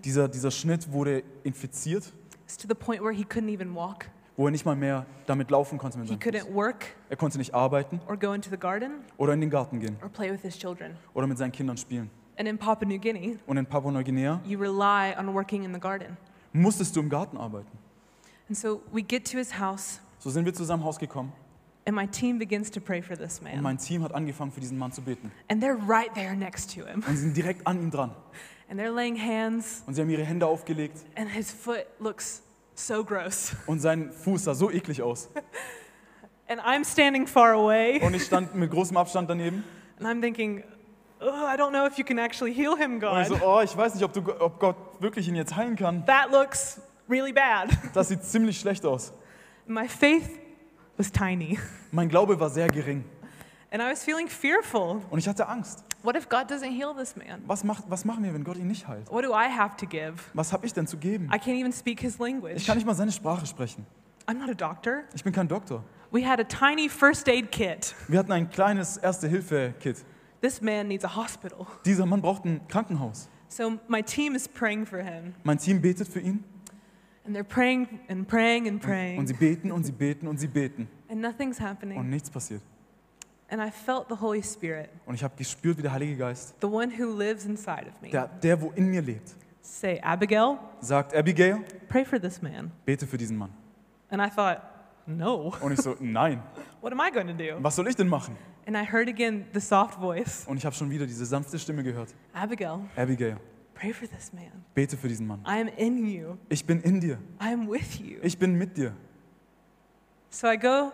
Dieser, 0.04 0.28
dieser 0.28 0.50
Schnitt 0.50 0.92
wurde 0.92 1.22
infiziert, 1.44 2.12
It's 2.44 2.56
to 2.56 2.66
the 2.68 2.74
point 2.74 3.00
where 3.02 3.12
he 3.14 3.22
couldn't 3.24 3.48
even 3.52 3.74
walk. 3.74 4.06
Wo 4.36 4.46
er 4.46 4.50
nicht 4.50 4.64
mal 4.64 4.76
mehr 4.76 5.06
damit 5.26 5.50
laufen 5.50 5.78
konnte 5.78 5.98
mit 5.98 6.08
He 6.08 6.16
couldn't 6.16 6.52
work 6.54 6.86
Er 7.08 7.16
konnte 7.16 7.38
nicht 7.38 7.54
arbeiten 7.54 8.00
or 8.08 8.16
go 8.16 8.32
into 8.32 8.50
the 8.50 8.56
garden 8.56 8.92
oder 9.16 9.32
in 9.34 9.40
den 9.40 9.50
Garten 9.50 9.80
gehen 9.80 9.96
or 10.02 10.08
play 10.08 10.30
with 10.32 10.40
his 10.42 10.58
children. 10.58 10.96
oder 11.14 11.26
mit 11.26 11.38
seinen 11.38 11.52
Kindern 11.52 11.76
spielen. 11.76 12.10
And 12.38 12.48
in 12.48 12.56
Papua 12.56 12.88
New 12.88 12.98
Guinea, 12.98 13.36
Und 13.46 13.58
in 13.58 13.66
Papua-Neuguinea 13.66 14.40
you 14.46 14.58
rely 14.58 15.14
on 15.18 15.34
working 15.34 15.64
in 15.64 15.74
the 15.74 15.80
garden. 15.80 16.16
musstest 16.52 16.96
du 16.96 17.00
im 17.00 17.08
Garten 17.10 17.36
arbeiten. 17.36 17.68
And 18.48 18.56
so 18.56 18.80
we 18.92 19.02
get 19.02 19.30
to 19.30 19.38
his 19.38 19.58
house, 19.58 20.00
So 20.18 20.30
sind 20.30 20.44
wir 20.44 20.54
zu 20.54 20.64
seinem 20.64 20.84
Haus 20.84 20.98
gekommen 20.98 21.32
and 21.86 21.96
my 21.96 22.06
team 22.06 22.38
begins 22.38 22.70
to 22.70 22.80
pray 22.80 23.02
for 23.02 23.16
this 23.16 23.38
und 23.40 23.44
man. 23.52 23.62
mein 23.62 23.78
Team 23.78 24.02
hat 24.04 24.14
angefangen, 24.14 24.52
für 24.52 24.60
diesen 24.60 24.78
Mann 24.78 24.92
zu 24.92 25.02
beten. 25.02 25.30
And 25.48 25.62
they're 25.62 25.78
right 25.88 26.12
there 26.14 26.34
next 26.36 26.74
to 26.74 26.84
him. 26.86 27.02
Und 27.06 27.16
sie 27.16 27.22
sind 27.22 27.36
direkt 27.36 27.66
an 27.66 27.80
ihm 27.82 27.90
dran. 27.90 28.12
And 28.70 28.78
they're 28.78 28.94
laying 28.94 29.16
hands, 29.20 29.82
Und 29.86 29.94
sie 29.94 30.00
haben 30.02 30.10
ihre 30.10 30.24
Hände 30.24 30.46
aufgelegt 30.46 30.98
and 31.16 31.28
his 31.28 31.50
foot 31.50 31.84
looks 31.98 32.42
so 32.86 33.04
gross. 33.04 33.52
und 33.66 33.80
sein 33.80 34.12
Fuß 34.12 34.44
sah 34.44 34.54
so 34.54 34.70
eklig 34.70 35.02
aus. 35.02 35.28
And 36.48 36.60
I'm 36.60 36.84
standing 36.84 37.26
far 37.26 37.52
away, 37.52 38.00
Und 38.02 38.14
ich 38.14 38.24
stand 38.24 38.54
mit 38.54 38.70
großem 38.70 38.96
Abstand 38.96 39.30
daneben. 39.30 39.62
and 39.98 40.06
I'm 40.08 40.20
thinking, 40.20 40.64
oh, 41.20 41.26
I 41.26 41.56
don't 41.56 41.70
know 41.70 41.86
if 41.86 41.96
you 41.98 42.04
can 42.04 42.18
actually 42.18 42.52
heal 42.52 42.76
him, 42.76 43.02
Und 43.02 43.20
ich 43.22 43.28
so, 43.28 43.34
God. 43.34 43.42
oh, 43.44 43.60
ich 43.62 43.76
weiß 43.76 43.94
nicht, 43.94 44.04
ob, 44.04 44.12
du, 44.12 44.20
ob 44.40 44.58
Gott 44.58 44.76
wirklich 45.00 45.28
ihn 45.28 45.36
jetzt 45.36 45.54
heilen 45.54 45.76
kann. 45.76 46.04
That 46.06 46.30
looks 46.32 46.80
really 47.08 47.32
bad. 47.32 47.68
Das 47.94 48.08
sieht 48.08 48.24
ziemlich 48.24 48.58
schlecht 48.58 48.84
aus. 48.84 49.12
My 49.66 49.86
faith 49.88 50.28
was 50.96 51.10
tiny, 51.12 51.58
Mein 51.92 52.08
Glaube 52.08 52.38
war 52.40 52.50
sehr 52.50 52.66
gering 52.68 53.04
and 53.70 53.80
I 53.80 53.86
was 53.90 54.02
feeling 54.02 54.26
fearful. 54.28 55.00
und 55.10 55.18
ich 55.20 55.28
hatte 55.28 55.46
Angst. 55.48 55.84
What 56.02 56.16
if 56.16 56.28
God 56.28 56.50
doesn't 56.50 56.70
heal 56.72 56.94
this 56.96 57.14
man? 57.14 57.42
Was, 57.46 57.62
macht, 57.62 57.84
was 57.88 58.04
machen 58.04 58.24
wir, 58.24 58.32
wenn 58.32 58.42
Gott 58.44 58.56
ihn 58.56 58.68
nicht 58.68 58.88
heilt? 58.88 59.10
What 59.10 59.24
do 59.24 59.32
I 59.32 59.48
have 59.50 59.76
to 59.76 59.86
give? 59.86 60.14
Was 60.34 60.52
habe 60.52 60.64
ich 60.66 60.72
denn 60.72 60.86
zu 60.86 60.96
geben? 60.96 61.26
I 61.26 61.36
can't 61.38 61.58
even 61.58 61.72
speak 61.72 62.00
his 62.00 62.14
Ich 62.14 62.20
language. 62.20 62.64
kann 62.66 62.76
nicht 62.76 62.86
mal 62.86 62.94
seine 62.94 63.12
Sprache 63.12 63.44
sprechen. 63.46 63.84
I'm 64.26 64.38
not 64.38 64.48
a 64.48 64.54
doctor. 64.54 65.02
Ich 65.14 65.22
bin 65.24 65.32
kein 65.32 65.48
Doktor. 65.48 65.82
We 66.12 66.26
had 66.26 66.40
a 66.40 66.44
tiny 66.44 66.88
first 66.88 67.28
aid 67.28 67.50
kit. 67.52 67.94
Wir 68.08 68.18
hatten 68.18 68.32
ein 68.32 68.48
kleines 68.50 68.96
Erste-Hilfe-Kit. 68.96 70.04
This 70.40 70.60
man 70.62 70.88
needs 70.88 71.04
a 71.04 71.14
hospital. 71.16 71.66
Dieser 71.84 72.06
Mann 72.06 72.22
braucht 72.22 72.44
ein 72.44 72.60
Krankenhaus. 72.68 73.28
So 73.48 73.78
my 73.88 74.02
team 74.02 74.34
is 74.34 74.48
praying 74.48 74.86
for 74.86 75.00
him. 75.00 75.34
Mein 75.44 75.58
Team 75.58 75.80
betet 75.82 76.08
für 76.08 76.20
ihn 76.20 76.44
And 77.26 77.36
they're 77.36 77.44
praying 77.44 77.86
and 78.08 78.26
praying 78.26 78.66
and 78.66 78.76
Und 78.76 78.80
praying, 78.82 79.26
sie 79.26 79.34
beten 79.34 79.70
und 79.70 79.84
sie 79.84 79.92
beten 79.92 80.26
und 80.26 80.38
sie 80.40 80.46
beten. 80.48 80.88
and 81.08 81.20
nothing's 81.20 81.58
Und 81.60 81.66
happening. 81.66 82.08
nichts 82.08 82.30
passiert. 82.30 82.62
And 83.50 83.60
I 83.60 83.70
felt 83.70 84.06
the 84.08 84.14
Holy 84.20 84.42
Spirit, 84.42 84.88
Und 85.06 85.14
ich 85.16 85.24
habe 85.24 85.34
gespürt, 85.36 85.76
wie 85.78 85.82
der 85.82 85.92
Heilige 85.92 86.16
Geist, 86.16 86.54
the 86.60 86.66
one 86.68 86.88
who 86.96 87.16
lives 87.18 87.44
inside 87.44 87.86
of 87.88 88.00
me, 88.00 88.08
der, 88.10 88.28
der, 88.28 88.60
wo 88.60 88.70
in 88.76 88.86
mir 88.90 89.02
lebt, 89.02 89.34
say, 89.60 90.00
Abigail, 90.02 90.58
sagt, 90.80 91.14
Abigail, 91.16 91.58
pray 91.88 92.04
for 92.04 92.20
this 92.20 92.40
man. 92.40 92.70
bete 92.84 93.06
für 93.06 93.18
diesen 93.18 93.36
Mann. 93.36 93.50
And 94.08 94.22
I 94.22 94.28
thought, 94.30 94.60
no, 95.06 95.52
Und 95.60 95.72
ich 95.72 95.80
so, 95.80 95.96
nein, 95.98 96.40
what 96.80 96.92
am 96.92 97.00
I 97.00 97.10
going 97.10 97.26
to 97.26 97.32
do? 97.34 97.60
was 97.62 97.74
soll 97.74 97.88
ich 97.88 97.96
denn 97.96 98.08
machen? 98.08 98.36
And 98.66 98.76
I 98.76 98.84
heard 98.84 99.08
again 99.08 99.46
the 99.52 99.58
soft 99.60 99.98
voice, 99.98 100.44
Und 100.46 100.56
ich 100.56 100.64
habe 100.64 100.76
schon 100.76 100.88
wieder 100.88 101.04
diese 101.06 101.26
sanfte 101.26 101.58
Stimme 101.58 101.82
gehört. 101.82 102.14
Abigail, 102.32 102.78
Abigail, 102.94 103.36
pray 103.74 103.92
for 103.92 104.06
this 104.08 104.32
man. 104.32 104.64
bete 104.74 104.96
für 104.96 105.08
diesen 105.08 105.26
Mann. 105.26 105.40
I 105.44 105.60
am 105.60 105.68
in 105.76 106.06
you. 106.06 106.36
Ich 106.48 106.64
bin 106.64 106.80
in 106.82 107.00
dir. 107.00 107.18
I 107.42 107.52
am 107.52 107.68
with 107.68 107.98
you. 107.98 108.18
Ich 108.22 108.38
bin 108.38 108.54
mit 108.54 108.76
dir. 108.76 108.92
So 110.30 110.46
I 110.46 110.56
go 110.56 110.92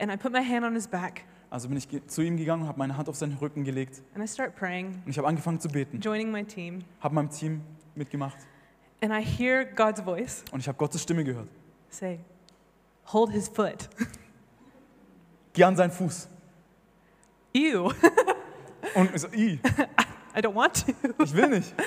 and 0.00 0.10
I 0.10 0.16
put 0.16 0.32
my 0.32 0.42
hand 0.42 0.64
on 0.64 0.74
his 0.74 0.88
back 0.88 1.22
Also 1.54 1.68
bin 1.68 1.76
ich 1.78 1.86
zu 2.08 2.20
ihm 2.20 2.36
gegangen 2.36 2.62
und 2.62 2.68
habe 2.68 2.80
meine 2.80 2.96
Hand 2.96 3.08
auf 3.08 3.14
seinen 3.14 3.34
Rücken 3.36 3.62
gelegt. 3.62 4.02
and 4.16 4.24
I 4.24 4.26
start 4.26 4.56
praying, 4.56 4.86
Und 5.04 5.10
ich 5.12 5.18
habe 5.18 5.28
angefangen 5.28 5.60
zu 5.60 5.68
beten. 5.68 6.00
joining 6.00 6.32
my 6.32 6.42
team. 6.42 6.80
Habe 6.98 7.14
meinem 7.14 7.30
Team 7.30 7.60
mitgemacht. 7.94 8.36
And 9.00 9.12
I 9.12 9.22
hear 9.24 9.64
God's 9.64 10.00
voice 10.00 10.44
Und 10.50 10.58
ich 10.58 10.66
habe 10.66 10.76
Gottes 10.76 11.00
Stimme 11.00 11.22
gehört. 11.22 11.46
say, 11.90 12.18
hold 13.12 13.30
his 13.30 13.46
foot. 13.46 13.88
Geh 15.52 15.62
an 15.62 15.76
seinen 15.76 15.92
Fuß. 15.92 16.28
Ew, 17.52 17.84
Und 18.96 19.14
ich 19.14 19.20
so, 19.20 19.28
I, 19.28 19.60
I 20.36 20.40
don't 20.40 20.56
want 20.56 20.84
to. 20.84 20.92
ich 21.22 21.32
will 21.34 21.50
nicht. 21.50 21.72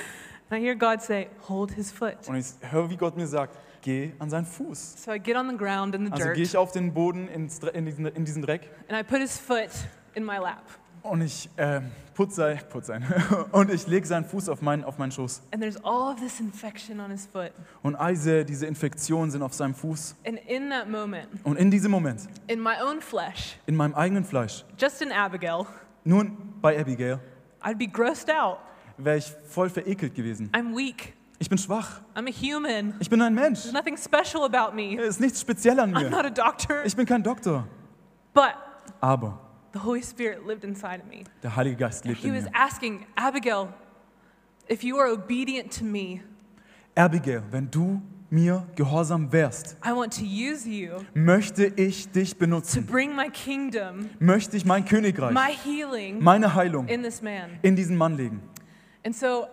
And 0.49 0.61
I 0.61 0.63
hear 0.65 0.75
God 0.75 1.01
say, 1.01 1.27
hold 1.49 1.71
his 1.71 1.91
foot. 1.91 2.15
Und 2.27 2.35
ich 2.35 2.47
höre, 2.71 2.89
wie 2.89 2.97
Gott 2.97 3.17
mir 3.17 3.27
sagt, 3.27 3.57
geh 3.81 4.11
an 4.19 4.29
seinen 4.29 4.45
Fuß. 4.45 5.03
So 5.03 5.11
I 5.11 5.19
get 5.19 5.35
on 5.35 5.49
the 5.49 5.57
ground 5.57 5.93
in 5.95 6.05
the 6.05 6.11
Also 6.11 6.23
dirt 6.25 6.35
gehe 6.35 6.43
ich 6.43 6.55
auf 6.57 6.71
den 6.71 6.93
Boden 6.93 7.27
ins, 7.27 7.61
Dre- 7.61 7.71
in, 7.73 7.85
diesen, 7.85 8.05
in 8.05 8.25
diesen 8.25 8.41
Dreck 8.41 8.69
and 8.89 8.97
I 8.99 9.03
put 9.03 9.19
his 9.19 9.37
foot 9.37 9.69
in 10.15 10.23
my 10.25 10.37
lap. 10.37 10.63
und 11.03 11.21
ich 11.21 11.49
ähm, 11.57 11.91
putze, 12.15 12.57
putze 12.69 12.95
ein. 12.95 13.05
und 13.51 13.71
ich 13.71 13.87
lege 13.87 14.05
seinen 14.07 14.25
Fuß 14.25 14.49
auf 14.49 14.61
meinen, 14.61 14.83
auf 14.83 14.97
meinen 14.97 15.11
Schoß. 15.11 15.41
And 15.51 15.61
there's 15.61 15.77
all 15.83 16.11
of 16.13 16.19
this 16.19 16.39
infection 16.39 16.99
on 16.99 17.11
his 17.11 17.25
foot. 17.25 17.51
Und 17.81 17.95
all 17.95 18.11
diese, 18.13 18.43
diese 18.43 18.65
Infektionen 18.65 19.31
sind 19.31 19.41
auf 19.41 19.53
seinem 19.53 19.73
Fuß. 19.75 20.15
And 20.25 20.39
in 20.47 20.69
that 20.69 20.89
moment, 20.89 21.27
Und 21.43 21.57
in 21.57 21.71
diesem 21.71 21.91
Moment, 21.91 22.27
in 22.47 22.61
my 22.61 22.75
own 22.83 22.99
flesh, 23.01 23.57
in 23.67 23.75
meinem 23.75 23.93
eigenen 23.95 24.23
Fleisch, 24.25 24.65
just 24.77 25.01
in 25.01 25.11
Abigail, 25.11 25.65
nun 26.03 26.55
bei 26.61 26.77
Abigail, 26.79 27.19
I'd 27.61 27.77
be 27.77 27.87
grossed 27.87 28.29
out. 28.29 28.57
Wäre 28.97 29.17
ich 29.17 29.31
voll 29.47 29.69
verekelt 29.69 30.13
gewesen. 30.15 30.49
I'm 30.53 30.75
weak. 30.75 31.13
Ich 31.39 31.49
bin 31.49 31.57
schwach. 31.57 32.01
I'm 32.15 32.27
a 32.27 32.31
human. 32.31 32.95
Ich 32.99 33.09
bin 33.09 33.21
ein 33.21 33.33
Mensch. 33.35 33.61
There's 33.61 33.73
nothing 33.73 33.97
special 33.97 34.43
about 34.43 34.75
me. 34.75 34.97
Es 34.99 35.09
ist 35.09 35.19
nichts 35.19 35.39
speziell 35.41 35.79
an 35.79 35.93
I'm 35.95 36.03
mir. 36.03 36.09
not 36.09 36.25
a 36.25 36.29
doctor. 36.29 36.83
Ich 36.85 36.95
bin 36.95 37.05
kein 37.05 37.21
Doktor. 37.23 37.67
But 38.33 38.53
Aber 39.01 39.39
the 39.73 39.79
Holy 39.79 40.01
Spirit 40.01 40.45
lived 40.47 40.63
inside 40.63 41.01
of 41.03 41.07
me. 41.09 41.23
der 41.43 41.55
Heilige 41.55 41.75
Geist 41.77 42.05
lebt 42.05 42.19
He 42.21 42.29
in 42.29 42.35
was 42.35 42.45
mir. 42.45 42.51
asking, 42.55 43.05
Abigail, 43.15 43.67
if 44.69 44.83
you 44.83 44.97
are 44.97 45.11
obedient 45.11 45.71
to 45.77 45.83
me, 45.85 46.21
Abigail, 46.95 47.43
wenn 47.51 47.69
du 47.69 48.01
mir 48.31 48.65
gehorsam 48.75 49.31
wärst, 49.31 49.77
I 49.85 49.91
want 49.91 50.13
to 50.17 50.23
use 50.25 50.67
you 50.67 50.97
möchte 51.13 51.65
ich 51.75 52.11
dich 52.11 52.31
to 52.33 52.39
benutzen. 52.39 52.85
bring 52.87 53.15
my 53.15 53.29
kingdom, 53.29 54.09
Möchte 54.19 54.57
ich 54.57 54.65
mein 54.65 54.83
Königreich, 54.85 55.33
my 55.33 55.53
healing 55.63 56.23
meine 56.23 56.55
Heilung 56.55 56.87
in 56.87 57.03
this 57.03 57.21
man. 57.21 57.59
in 57.61 57.75
diesen 57.75 57.95
Mann 57.95 58.17
legen. 58.17 58.41
And 59.07 59.15
so, 59.15 59.47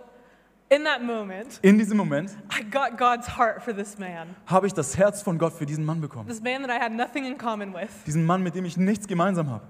in 0.68 0.82
that 0.82 1.00
moment, 1.00 1.60
In 1.62 1.78
diesem 1.78 1.96
Moment 1.96 2.36
I 2.50 2.64
got 2.64 2.98
God's 2.98 3.28
heart 3.38 3.62
for 3.62 3.72
this 3.72 3.96
man. 4.00 4.34
habe 4.46 4.66
ich 4.66 4.74
das 4.74 4.96
Herz 4.98 5.22
von 5.22 5.38
Gott 5.38 5.52
für 5.52 5.64
diesen 5.64 5.84
Mann 5.84 6.00
bekommen. 6.00 6.26
This 6.26 6.42
man 6.42 6.62
that 6.62 6.70
I 6.72 6.82
had 6.82 6.90
nothing 6.90 7.24
in 7.24 7.38
common 7.38 7.72
with. 7.72 8.02
Diesen 8.04 8.26
Mann, 8.26 8.42
mit 8.42 8.56
dem 8.56 8.64
ich 8.64 8.76
nichts 8.76 9.06
gemeinsam 9.06 9.48
habe. 9.48 9.62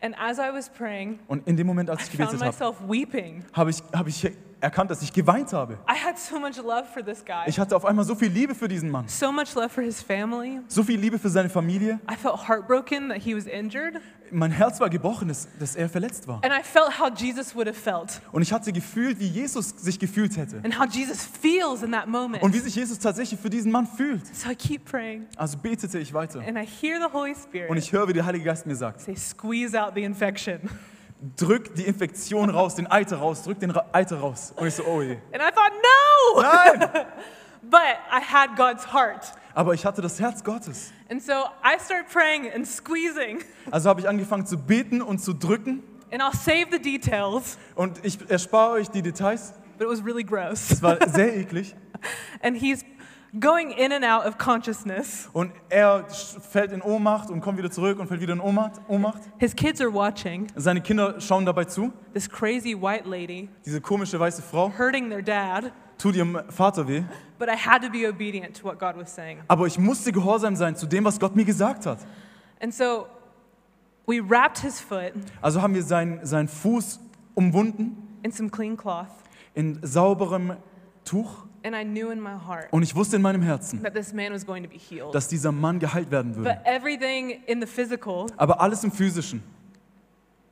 And 0.00 0.16
as 0.18 0.38
I 0.38 0.52
was 0.52 0.68
praying, 0.68 1.20
Und 1.28 1.46
in 1.46 1.56
dem 1.56 1.68
Moment, 1.68 1.88
I 1.88 1.92
als 1.92 2.08
ich 2.08 2.16
found 2.16 2.32
gebetet 2.32 2.40
habe, 2.44 2.50
myself 2.50 2.76
weeping. 2.88 3.44
habe 3.52 3.70
ich, 3.70 3.80
habe 3.94 4.08
ich 4.08 4.28
erkannt, 4.62 4.90
dass 4.90 5.02
ich 5.02 5.12
geweint 5.12 5.52
habe. 5.52 5.74
I 5.90 5.94
had 5.94 6.18
so 6.18 6.38
much 6.38 6.56
love 6.56 6.84
for 6.92 7.04
this 7.04 7.24
guy, 7.24 7.44
Ich 7.46 7.58
hatte 7.58 7.74
auf 7.76 7.84
einmal 7.84 8.04
so 8.04 8.14
viel 8.14 8.28
Liebe 8.30 8.54
für 8.54 8.68
diesen 8.68 8.90
Mann. 8.90 9.06
so 9.08 9.32
much 9.32 9.54
love 9.54 9.68
for 9.68 9.82
his 9.82 10.00
family. 10.00 10.60
So 10.68 10.82
viel 10.82 10.98
Liebe 10.98 11.18
für 11.18 11.28
seine 11.28 11.48
Familie. 11.50 11.98
I 12.10 12.16
felt 12.16 12.48
heartbroken 12.48 13.08
that 13.08 13.18
he 13.18 13.34
was 13.36 13.46
injured. 13.46 14.00
Mein 14.34 14.50
Herz 14.50 14.80
war 14.80 14.88
gebrochen, 14.88 15.28
dass, 15.28 15.46
dass 15.58 15.76
er 15.76 15.90
verletzt 15.90 16.26
war. 16.26 16.36
And 16.42 16.52
I 16.54 16.62
felt 16.62 16.98
how 16.98 17.10
Jesus 17.14 17.54
would 17.54 17.66
have 17.66 17.78
felt 17.78 18.22
Und 18.32 18.40
ich 18.40 18.50
hatte 18.50 18.72
gefühlt, 18.72 19.20
wie 19.20 19.26
Jesus 19.26 19.68
sich 19.76 19.98
gefühlt 19.98 20.36
hätte. 20.38 20.60
and 20.64 20.78
how 20.78 20.86
Jesus 20.90 21.22
feels 21.22 21.82
in 21.82 21.92
that 21.92 22.06
moment. 22.08 22.42
Und 22.42 22.54
wie 22.54 22.58
sich 22.60 22.74
Jesus 22.74 22.98
tatsächlich 22.98 23.38
für 23.38 23.50
diesen 23.50 23.70
Mann 23.70 23.86
fühlt. 23.86 24.26
So 24.34 24.48
I 24.50 24.54
keep 24.54 24.86
praying 24.86 25.26
Also 25.36 25.58
betete 25.58 25.98
ich 25.98 26.14
weiter. 26.14 26.40
and 26.40 26.56
I 26.56 26.64
hear 26.66 26.98
the 26.98 27.12
Holy 27.12 27.32
Und 27.32 27.36
Spirit 27.36 27.78
ich 27.78 27.92
höre, 27.92 28.08
wie 28.08 28.14
der 28.14 28.24
Heilige 28.24 28.44
Geist 28.46 28.64
mir 28.66 28.76
sagt, 28.76 29.02
say, 29.02 29.14
squeeze 29.16 29.78
out 29.78 29.92
the 29.94 30.02
infection. 30.02 30.60
drück 31.36 31.74
die 31.74 31.84
Infektion 31.86 32.50
raus, 32.50 32.74
den 32.74 32.86
Eiter 32.90 33.18
raus, 33.18 33.42
drück 33.42 33.60
den 33.60 33.72
Eiter 33.92 34.18
raus. 34.20 34.52
Und 34.56 34.66
ich 34.66 34.74
so, 34.74 34.84
oh 34.84 35.02
je. 35.02 35.18
And 35.32 35.42
I 35.42 35.50
thought, 35.52 35.72
no! 35.72 36.42
Nein! 36.42 36.90
But 37.70 37.96
I 38.10 38.20
had 38.20 38.56
God's 38.56 38.92
heart. 38.92 39.32
Aber 39.54 39.72
ich 39.74 39.84
hatte 39.86 40.02
das 40.02 40.18
Herz 40.20 40.42
Gottes. 40.42 40.92
And 41.10 41.22
so 41.22 41.32
I 41.62 41.78
started 41.78 42.08
praying 42.12 42.50
and 42.52 42.66
squeezing. 42.66 43.38
Also 43.70 43.88
habe 43.88 44.00
ich 44.00 44.08
angefangen 44.08 44.46
zu 44.46 44.58
beten 44.58 45.00
und 45.00 45.18
zu 45.20 45.32
drücken. 45.32 45.82
And 46.10 46.20
I'll 46.22 46.36
save 46.36 46.66
the 46.70 46.78
details, 46.78 47.56
Und 47.74 48.04
ich 48.04 48.18
erspare 48.28 48.72
euch 48.72 48.88
die 48.90 49.00
Details. 49.02 49.54
but 49.78 49.86
it 49.86 49.90
was 49.90 50.04
really 50.04 50.24
gross. 50.24 50.70
Es 50.70 50.82
war 50.82 50.98
sehr 51.08 51.34
eklig. 51.38 51.74
And 52.42 52.56
he's 52.56 52.84
going 53.40 53.70
in 53.72 53.92
and 53.92 54.04
out 54.04 54.26
of 54.26 54.36
consciousness. 54.38 55.28
Und 55.32 55.52
er 55.68 56.04
fällt 56.08 56.72
in 56.72 56.82
Ohnmacht 56.82 57.30
und 57.30 57.40
kommt 57.40 57.58
wieder 57.58 57.70
zurück 57.70 57.98
und 57.98 58.06
fällt 58.08 58.20
wieder 58.20 58.34
in 58.34 58.40
Ohnmacht. 58.40 58.80
Ohnmacht. 58.88 59.22
His 59.38 59.54
kids 59.56 59.80
are 59.80 59.92
watching 59.92 60.46
Seine 60.56 60.80
Kinder 60.80 61.20
schauen 61.20 61.46
dabei 61.46 61.64
zu. 61.64 61.92
this 62.12 62.28
crazy 62.28 62.74
white 62.80 63.08
lady 63.08 63.48
Diese 63.64 63.80
komische 63.80 64.18
weiße 64.20 64.42
Frau 64.42 64.70
hurting 64.76 65.08
their 65.08 65.22
dad, 65.22 65.72
tut 65.98 66.14
ihrem 66.16 66.38
Vater 66.50 66.86
weh. 66.86 67.02
but 67.38 67.48
I 67.48 67.56
had 67.56 67.82
to 67.82 67.90
be 67.90 68.06
obedient 68.08 68.56
to 68.60 68.64
what 68.64 68.78
God 68.78 68.96
was 68.96 69.14
saying. 69.14 69.38
Aber 69.48 69.66
ich 69.66 69.78
musste 69.78 70.12
gehorsam 70.12 70.54
sein 70.56 70.76
zu 70.76 70.86
dem, 70.86 71.04
was 71.04 71.18
Gott 71.18 71.34
mir 71.34 71.44
gesagt 71.44 71.86
hat. 71.86 71.98
And 72.60 72.72
so 72.74 73.06
we 74.06 74.20
wrapped 74.20 74.58
his 74.58 74.78
foot 74.80 75.12
Also 75.40 75.62
haben 75.62 75.74
wir 75.74 75.82
seinen, 75.82 76.24
seinen 76.26 76.48
Fuß 76.48 77.00
umwunden 77.34 77.96
in 78.22 78.30
some 78.30 78.50
clean 78.50 78.76
cloth, 78.76 79.06
in 79.54 79.78
sauberem 79.82 80.56
Tuch. 81.04 81.46
And 81.64 81.74
I 81.74 81.84
knew 81.84 82.10
in 82.10 82.20
my 82.20 82.30
heart 82.30 82.68
Und 82.72 82.82
ich 82.82 82.94
wusste 82.94 83.16
in 83.16 83.22
meinem 83.22 83.42
Herzen, 83.42 83.82
that 83.82 83.94
this 83.94 84.12
man 84.12 84.32
was 84.32 84.44
going 84.46 84.62
to 84.64 84.68
be 84.68 84.76
healed. 84.78 85.14
dass 85.14 85.28
dieser 85.28 85.52
Mann 85.52 85.78
geheilt 85.78 86.10
werden 86.10 86.34
würde. 86.36 86.50
But 86.50 86.58
everything 86.66 87.42
in 87.46 87.60
the 87.60 87.66
physical 87.66 88.26
Aber 88.36 88.60
alles 88.60 88.82
im 88.84 88.90
Physischen 88.92 89.42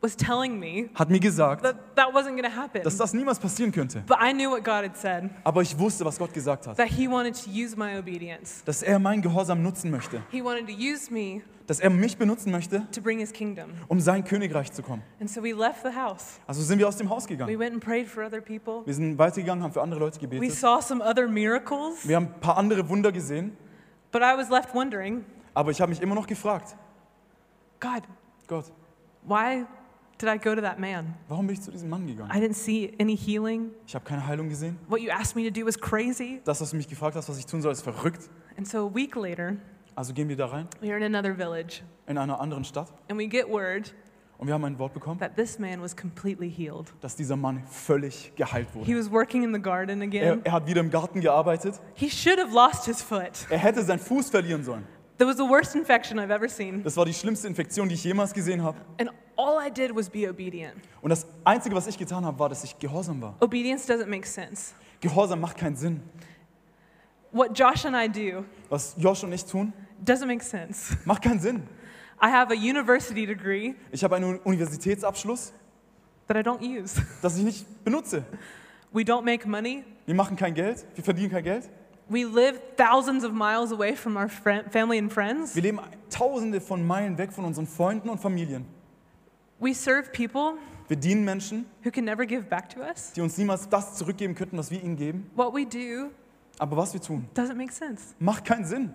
was 0.02 0.16
telling 0.16 0.58
me 0.58 0.88
hat 0.94 1.10
mir 1.10 1.20
gesagt, 1.20 1.62
that 1.62 1.76
that 1.94 2.08
wasn't 2.14 2.30
going 2.30 2.42
to 2.42 2.56
happen. 2.56 2.82
dass 2.82 2.96
das 2.96 3.12
niemals 3.12 3.38
passieren 3.38 3.70
könnte. 3.72 4.02
But 4.06 4.16
I 4.22 4.32
knew 4.32 4.50
what 4.50 4.64
God 4.64 4.84
had 4.84 4.96
said, 4.96 5.30
Aber 5.44 5.60
ich 5.62 5.78
wusste, 5.78 6.04
was 6.04 6.18
Gott 6.18 6.32
gesagt 6.32 6.66
hat. 6.66 6.76
that 6.78 6.88
he 6.88 7.06
wanted 7.08 7.34
to 7.44 7.50
use 7.50 7.76
my 7.76 7.98
obedience. 7.98 8.62
Dass 8.64 8.82
er 8.82 8.98
meinen 8.98 9.20
Gehorsam 9.22 9.62
nutzen 9.62 9.90
möchte. 9.90 10.22
He 10.30 10.42
wanted 10.42 10.66
to 10.68 10.72
use 10.72 11.12
me 11.12 11.42
Dass 11.66 11.78
er 11.78 11.90
mich 11.90 12.16
benutzen 12.16 12.50
möchte, 12.50 12.84
to 12.90 13.00
bring 13.00 13.18
his 13.20 13.32
kingdom. 13.32 13.70
um 13.88 14.00
sein 14.00 14.24
Königreich 14.24 14.72
zu 14.72 14.82
kommen. 14.82 15.02
And 15.20 15.28
so 15.30 15.42
we 15.42 15.52
left 15.52 15.82
the 15.84 15.94
house. 15.94 16.40
Also 16.46 16.62
sind 16.62 16.78
wir 16.78 16.88
aus 16.88 16.96
dem 16.96 17.08
Haus 17.10 17.24
We 17.26 17.28
gegangen. 17.36 17.58
went 17.58 17.74
and 17.74 17.84
prayed 17.84 18.08
for 18.08 18.24
other 18.24 18.40
people. 18.40 18.82
Wir 18.86 18.94
sind 18.94 19.18
weitergegangen, 19.18 19.62
haben 19.62 19.72
für 19.72 19.82
andere 19.82 20.00
Leute 20.00 20.16
We 20.16 20.26
gebetet. 20.28 20.54
saw 20.56 20.80
some 20.80 21.04
other 21.04 21.28
miracles, 21.28 22.08
Wir 22.08 22.16
haben 22.16 22.26
ein 22.34 22.40
paar 22.40 22.56
andere 22.56 22.88
Wunder 22.88 23.12
gesehen. 23.12 23.56
but 24.12 24.22
I 24.22 24.34
was 24.36 24.48
left 24.48 24.74
wondering, 24.74 25.24
Aber 25.54 25.70
ich 25.70 25.80
habe 25.80 25.90
mich 25.90 26.00
immer 26.00 26.14
noch 26.14 26.26
gefragt, 26.26 26.74
God, 27.80 28.02
Gott, 28.48 28.64
why 29.22 29.64
did 30.20 30.28
I 30.28 30.38
go 30.38 30.54
to 30.54 30.60
that 30.60 30.78
man? 30.78 31.14
warum 31.28 31.46
bin 31.46 31.54
ich 31.54 31.62
zu 31.62 31.70
diesem 31.70 31.88
Mann 31.88 32.06
gegangen? 32.06 32.30
I 32.34 32.40
didn't 32.40 32.54
see 32.54 32.92
any 33.00 33.16
healing. 33.16 33.70
Ich 33.86 33.94
habe 33.94 34.04
keine 34.04 34.26
Heilung 34.26 34.48
gesehen. 34.48 34.78
What 34.88 35.00
you 35.00 35.10
asked 35.10 35.34
me 35.36 35.42
to 35.48 35.50
do 35.50 35.66
was 35.66 35.78
crazy. 35.78 36.40
Das, 36.44 36.60
was 36.60 36.70
du 36.70 36.76
mich 36.76 36.88
gefragt 36.88 37.16
hast, 37.16 37.28
was 37.28 37.38
ich 37.38 37.46
tun 37.46 37.62
soll, 37.62 37.72
ist 37.72 37.82
verrückt. 37.82 38.28
And 38.56 38.66
so 38.66 38.86
a 38.88 38.94
week 38.94 39.14
later, 39.16 39.56
Also 39.94 40.12
gehen 40.14 40.28
wir 40.28 40.36
da 40.36 40.46
rein, 40.46 40.66
we 40.80 40.88
were 40.88 40.96
in 40.98 41.02
another 41.14 41.34
village, 41.34 41.82
in 42.06 42.16
einer 42.18 42.40
anderen 42.40 42.64
Stadt. 42.64 42.88
and 43.08 43.18
we 43.18 43.26
get 43.26 43.48
word 43.48 43.94
Und 44.38 44.46
wir 44.46 44.54
haben 44.54 44.64
ein 44.64 44.78
Wort 44.78 44.94
bekommen, 44.94 45.18
that 45.20 45.36
this 45.36 45.58
man 45.58 45.82
was 45.82 45.94
completely 45.96 46.50
healed. 46.50 46.92
dass 47.02 47.14
dieser 47.16 47.36
Mann 47.36 47.62
völlig 47.66 48.32
geheilt 48.36 48.68
He 48.72 48.78
wurde. 48.94 48.98
was 48.98 49.10
working 49.10 49.42
in 49.44 49.52
the 49.52 49.60
garden 49.60 50.00
Er, 50.00 50.06
again. 50.06 50.40
er 50.44 50.52
hat 50.52 50.66
wieder 50.66 50.80
im 50.80 50.90
Garten 50.90 51.20
gearbeitet. 51.20 51.78
He 51.94 52.08
should 52.08 52.38
have 52.38 52.52
lost 52.54 52.86
his 52.86 53.02
foot. 53.02 53.46
Er 53.50 53.58
hätte 53.58 53.82
seinen 53.82 53.98
Fuß 53.98 54.30
verlieren 54.30 54.64
sollen. 54.64 54.84
That 55.18 55.28
was 55.28 55.36
the 55.36 55.42
worst 55.42 55.74
infection 55.74 56.18
I've 56.18 56.32
ever 56.34 56.48
seen. 56.48 56.82
Das 56.82 56.96
war 56.96 57.04
die 57.04 57.12
schlimmste 57.12 57.46
Infektion, 57.48 57.88
die 57.90 57.94
ich 57.94 58.04
jemals 58.04 58.32
gesehen 58.32 58.62
habe. 58.62 58.78
And 58.98 59.10
all 59.40 59.58
I 59.58 59.70
did 59.70 59.94
was 59.94 60.08
be 60.08 60.28
obedient. 60.28 60.74
Und 61.00 61.10
das 61.10 61.26
Einzige, 61.44 61.74
was 61.74 61.86
ich 61.86 61.96
getan 61.96 62.24
habe, 62.24 62.38
war, 62.38 62.48
dass 62.48 62.62
ich 62.62 62.78
gehorsam 62.78 63.20
war. 63.22 63.34
Obedience 63.40 63.88
doesn't 63.88 64.06
make 64.06 64.26
sense. 64.26 64.74
Gehorsam 65.00 65.40
macht 65.40 65.56
keinen 65.56 65.76
Sinn. 65.76 66.02
What 67.32 67.58
Josh 67.58 67.86
and 67.86 67.96
I 67.96 68.08
do 68.08 68.44
Was 68.68 68.94
Josh 68.98 69.22
und 69.22 69.32
ich 69.32 69.44
tun, 69.44 69.72
doesn't 70.04 70.26
make 70.26 70.44
sense. 70.44 70.96
macht 71.04 71.22
keinen 71.22 71.40
Sinn. 71.40 71.62
I 72.22 72.26
have 72.26 72.52
a 72.52 72.56
university 72.56 73.24
degree 73.24 73.74
Ich 73.92 74.04
habe 74.04 74.16
einen 74.16 74.38
Universitätsabschluss, 74.40 75.52
that 76.26 76.36
I 76.36 76.40
don't 76.40 76.60
use. 76.60 77.00
das 77.22 77.38
ich 77.38 77.44
nicht 77.44 77.84
benutze. 77.84 78.24
We 78.92 79.02
don't 79.02 79.22
make 79.22 79.48
money. 79.48 79.84
Wir 80.06 80.14
machen 80.14 80.36
kein 80.36 80.54
Geld, 80.54 80.84
wir 80.94 81.04
verdienen 81.04 81.30
kein 81.30 81.44
Geld. 81.44 81.70
We 82.08 82.24
live 82.24 82.60
thousands 82.76 83.24
of 83.24 83.32
miles 83.32 83.72
away 83.72 83.94
from 83.94 84.16
our 84.16 84.28
friend, 84.28 84.70
family 84.72 84.98
and 84.98 85.12
friends. 85.12 85.54
Wir 85.54 85.62
leben 85.62 85.78
tausende 86.10 86.60
von 86.60 86.84
Meilen 86.84 87.16
weg 87.16 87.32
von 87.32 87.44
unseren 87.44 87.68
Freunden 87.68 88.08
und 88.08 88.18
Familien. 88.18 88.66
We 89.60 89.74
serve 89.74 90.10
people 90.12 90.54
Wir 90.88 90.96
dienen 90.96 91.24
Menschen, 91.24 91.66
who 91.84 91.90
can 91.90 92.04
never 92.04 92.26
give 92.26 92.44
back 92.48 92.68
to 92.70 92.80
us. 92.80 93.12
die 93.12 93.20
uns 93.20 93.36
niemals 93.38 93.68
das 93.68 93.94
zurückgeben 93.96 94.34
könnten, 94.34 94.56
was 94.58 94.70
wir 94.70 94.82
ihnen 94.82 94.96
geben. 94.96 95.30
What 95.36 95.54
we 95.54 95.64
do 95.66 96.10
Aber 96.58 96.76
was 96.76 96.92
wir 96.94 97.00
tun, 97.00 97.26
doesn't 97.34 97.54
make 97.56 97.72
sense. 97.72 98.14
macht 98.18 98.44
keinen 98.44 98.64
Sinn. 98.64 98.92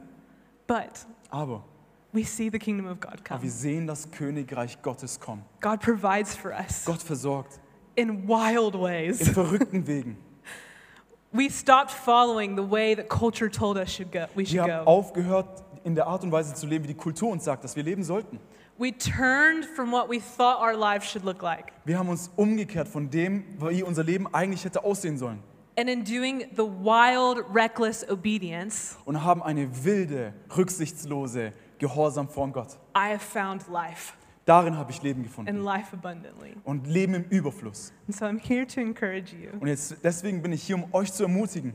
But 0.68 1.06
Aber, 1.30 1.64
we 2.12 2.24
see 2.26 2.50
the 2.50 2.60
kingdom 2.60 2.88
of 2.88 3.00
God 3.00 3.24
come. 3.24 3.42
wir 3.44 3.52
sehen 3.52 3.86
das 3.88 4.10
Königreich 4.12 4.82
Gottes 4.82 5.20
kommen. 5.20 5.44
God 5.62 5.80
provides 5.80 6.36
for 6.36 6.52
us 6.52 6.84
Gott 6.86 7.02
versorgt 7.02 7.60
in 7.96 8.28
wild 8.28 8.74
in 8.76 8.82
ways. 8.82 9.30
verrückten 9.30 9.86
Wegen. 9.88 10.18
We 11.32 11.50
stopped 11.50 11.92
following 11.92 12.56
the 12.56 12.64
way 12.72 12.96
that 12.96 13.10
culture 13.10 13.50
told 13.52 13.78
us 13.78 13.92
should 13.94 14.12
go, 14.12 14.26
we 14.36 14.44
Wir 14.44 14.46
should 14.48 14.62
haben 14.62 14.86
go. 14.86 14.92
aufgehört, 14.92 15.64
in 15.84 15.94
der 15.94 16.08
Art 16.08 16.24
und 16.24 16.32
Weise 16.32 16.54
zu 16.56 16.66
leben, 16.66 16.86
wie 16.86 16.90
die 16.90 16.94
Kultur 16.96 17.30
uns 17.30 17.44
sagt, 17.44 17.64
dass 17.64 17.76
wir 17.76 17.84
leben 17.84 18.04
sollten. 18.04 18.40
We 18.78 18.92
turned 18.92 19.66
from 19.66 19.92
what 19.92 20.10
we 20.10 20.20
thought 20.20 20.60
our 20.62 20.76
lives 20.76 21.10
should 21.10 21.24
look 21.24 21.42
like. 21.42 21.72
Wir 21.86 21.98
haben 21.98 22.10
uns 22.10 22.30
umgekehrt 22.36 22.88
von 22.88 23.10
dem, 23.10 23.46
wie 23.60 23.84
unser 23.84 24.04
Leben 24.04 24.28
eigentlich 24.34 24.66
hätte 24.66 24.84
aussehen 24.84 25.18
sollen. 25.18 25.40
And 25.78 25.90
in 25.90 26.04
doing 26.04 26.46
the 26.56 26.64
wild, 26.64 27.44
reckless 27.54 28.08
obedience, 28.10 28.98
Und 29.06 29.24
haben 29.24 29.42
eine 29.44 29.84
wilde, 29.84 30.34
rücksichtslose 30.56 31.54
Gehorsam 31.80 32.28
vor 32.30 32.50
Gott. 32.50 32.78
I 32.96 33.14
have 33.14 33.20
found 33.20 33.68
life 33.70 34.14
Darin 34.46 34.78
habe 34.78 34.92
ich 34.92 35.02
Leben 35.02 35.22
and 35.22 35.28
gefunden. 35.28 35.58
life 35.64 35.94
abundantly. 35.94 36.56
Und 36.64 36.86
Leben 36.86 37.16
im 37.16 37.24
Überfluss. 37.30 37.92
And 38.08 38.16
so 38.16 38.26
I'm 38.26 38.40
here 38.40 38.66
to 38.68 38.80
encourage 38.80 39.34
you 39.36 39.50
Und 39.60 39.68
jetzt, 39.68 39.96
deswegen 40.04 40.42
bin 40.42 40.54
ich 40.54 40.64
hier, 40.64 40.76
um 40.76 40.94
euch 40.94 41.12
zu 41.12 41.24
ermutigen, 41.24 41.74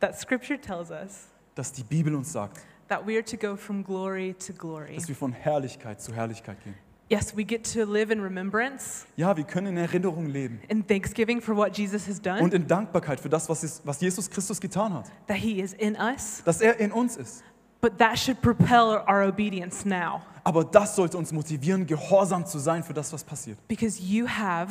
that 0.00 0.18
scripture 0.18 0.60
tells 0.60 0.90
us 0.90 1.28
dass 1.54 1.72
die 1.72 1.82
Bibel 1.82 2.14
uns 2.14 2.32
sagt, 2.32 2.60
that 2.88 3.06
we 3.06 3.16
are 3.16 3.24
to 3.24 3.36
go 3.36 3.56
from 3.56 3.82
glory 3.84 4.34
to 4.46 4.52
glory. 4.52 4.96
dass 4.96 5.08
wir 5.08 5.16
von 5.16 5.32
Herrlichkeit 5.32 6.00
zu 6.00 6.12
Herrlichkeit 6.14 6.62
gehen. 6.64 6.74
Yes, 7.10 7.34
we 7.34 7.42
get 7.42 7.64
to 7.72 7.84
live 7.90 8.10
in 8.12 8.20
remembrance, 8.20 9.06
Ja, 9.16 9.34
wir 9.34 9.44
können 9.44 9.68
in 9.68 9.76
Erinnerung 9.78 10.26
leben 10.26 10.60
in 10.68 10.86
thanksgiving 10.86 11.40
for 11.40 11.56
what 11.56 11.74
Jesus 11.76 12.06
has 12.06 12.20
done, 12.20 12.40
und 12.42 12.52
in 12.52 12.66
Dankbarkeit 12.66 13.18
für 13.18 13.30
das, 13.30 13.48
was, 13.48 13.80
was 13.84 14.00
Jesus 14.00 14.28
Christus 14.28 14.60
getan 14.60 14.92
hat. 14.92 15.06
that 15.26 15.38
he 15.38 15.60
is 15.60 15.72
in 15.72 15.96
us, 15.96 16.42
Dass 16.44 16.60
er 16.60 16.78
in 16.78 16.92
uns 16.92 17.16
ist. 17.16 17.42
but 17.80 17.96
that 17.98 18.18
should 18.18 18.40
propel 18.42 19.02
our 19.08 19.22
obedience 19.26 19.86
now 19.86 20.20
Aber 20.44 20.64
das 20.64 20.96
sollte 20.96 21.16
uns 21.16 21.32
motivieren, 21.32 21.86
gehorsam 21.86 22.44
zu 22.46 22.58
sein 22.58 22.82
für 22.82 22.92
das, 22.94 23.10
was 23.12 23.24
passiert. 23.24 23.56
because 23.68 24.02
you 24.02 24.26
have 24.28 24.70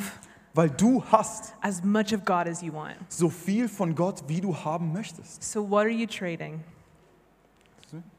Weil 0.54 0.70
du 0.70 1.02
hast 1.10 1.54
as 1.60 1.82
much 1.84 2.12
of 2.14 2.24
God 2.24 2.46
as 2.46 2.62
you 2.62 2.72
want. 2.72 2.96
so 3.08 3.28
viel 3.28 3.68
von 3.68 3.94
Gott, 3.96 4.22
wie 4.28 4.40
du 4.40 4.56
haben 4.56 4.92
möchtest. 4.92 5.42
So, 5.42 5.68
what 5.68 5.80
are 5.80 5.88
you 5.90 6.06
trading? 6.06 6.62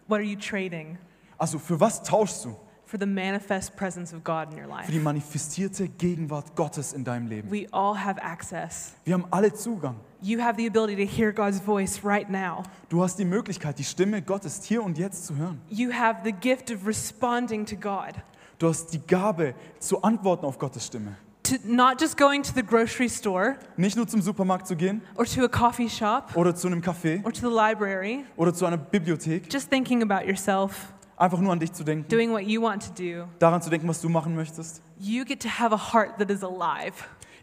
What 0.09 0.17
are 0.17 0.23
you 0.25 0.37
trading 0.37 0.97
Also 1.37 1.57
für 1.59 1.79
was 1.79 2.01
tauschst 2.03 2.43
du? 2.45 2.55
for 2.85 2.99
the 2.99 3.05
manifest 3.05 3.75
presence 3.75 4.11
of 4.15 4.23
God 4.23 4.51
in 4.51 4.57
your 4.57 4.65
Für 4.83 4.91
die 4.91 4.97
life? 4.97 5.03
manifestierte 5.03 5.87
Gegenwart 5.89 6.55
Gottes 6.55 6.91
in 6.93 7.03
deinem 7.03 7.27
Leben. 7.27 7.51
We 7.51 7.67
all 7.71 7.95
have 7.95 8.19
access. 8.19 8.93
Wir 9.05 9.13
haben 9.13 9.25
alle 9.29 9.53
Zugang. 9.53 9.97
You 10.21 10.41
have 10.41 10.57
the 10.57 10.65
ability 10.67 10.95
to 10.95 11.09
hear 11.09 11.31
God's 11.31 11.59
voice 11.59 12.03
right 12.03 12.27
now. 12.29 12.63
Du 12.89 13.03
hast 13.03 13.17
die 13.19 13.25
Möglichkeit, 13.25 13.77
die 13.77 13.83
Stimme 13.83 14.23
Gottes 14.23 14.63
hier 14.63 14.81
und 14.83 14.97
jetzt 14.97 15.27
zu 15.27 15.35
hören. 15.35 15.61
You 15.69 15.91
have 15.93 16.21
the 16.23 16.31
gift 16.31 16.71
of 16.71 16.87
responding 16.87 17.63
to 17.67 17.75
God. 17.75 18.15
Du 18.57 18.67
hast 18.67 18.91
die 18.91 18.99
Gabe 19.05 19.53
zu 19.77 20.01
antworten 20.01 20.45
auf 20.45 20.57
Gottes 20.57 20.87
Stimme. 20.87 21.15
To 21.49 21.55
not 21.65 21.99
just 21.99 22.15
going 22.15 22.43
to 22.43 22.53
the 22.53 22.61
grocery 22.61 23.09
store 23.09 23.55
Nicht 23.75 23.97
nur 23.97 24.07
zum 24.07 24.21
Supermarkt 24.21 24.67
zu 24.67 24.75
gehen 24.75 25.01
or 25.15 25.25
to 25.25 25.43
a 25.43 25.47
coffee 25.47 25.89
shop 25.89 26.35
oder 26.35 26.53
zu 26.53 26.67
einem 26.67 26.79
Café 26.79 27.25
or 27.25 27.33
to 27.33 27.49
the 27.49 27.55
library, 27.55 28.23
oder 28.37 28.53
zu 28.53 28.67
einer 28.67 28.77
Bibliothek, 28.77 29.51
just 29.51 29.67
thinking 29.67 30.03
about 30.03 30.27
yourself, 30.27 30.93
einfach 31.17 31.39
nur 31.39 31.51
an 31.51 31.59
dich 31.59 31.73
zu 31.73 31.83
denken, 31.83 32.07
doing 32.07 32.31
what 32.31 32.43
you 32.43 32.61
want 32.61 32.83
to 32.83 32.91
do. 32.93 33.27
daran 33.39 33.63
zu 33.63 33.71
denken, 33.71 33.87
was 33.87 33.99
du 33.99 34.09
machen 34.09 34.35
möchtest. 34.35 34.83
You 34.99 35.25
get 35.25 35.41
to 35.41 35.49
have 35.49 35.73
a 35.73 35.93
heart 35.93 36.19
that 36.19 36.29
is 36.29 36.43
alive. 36.43 36.93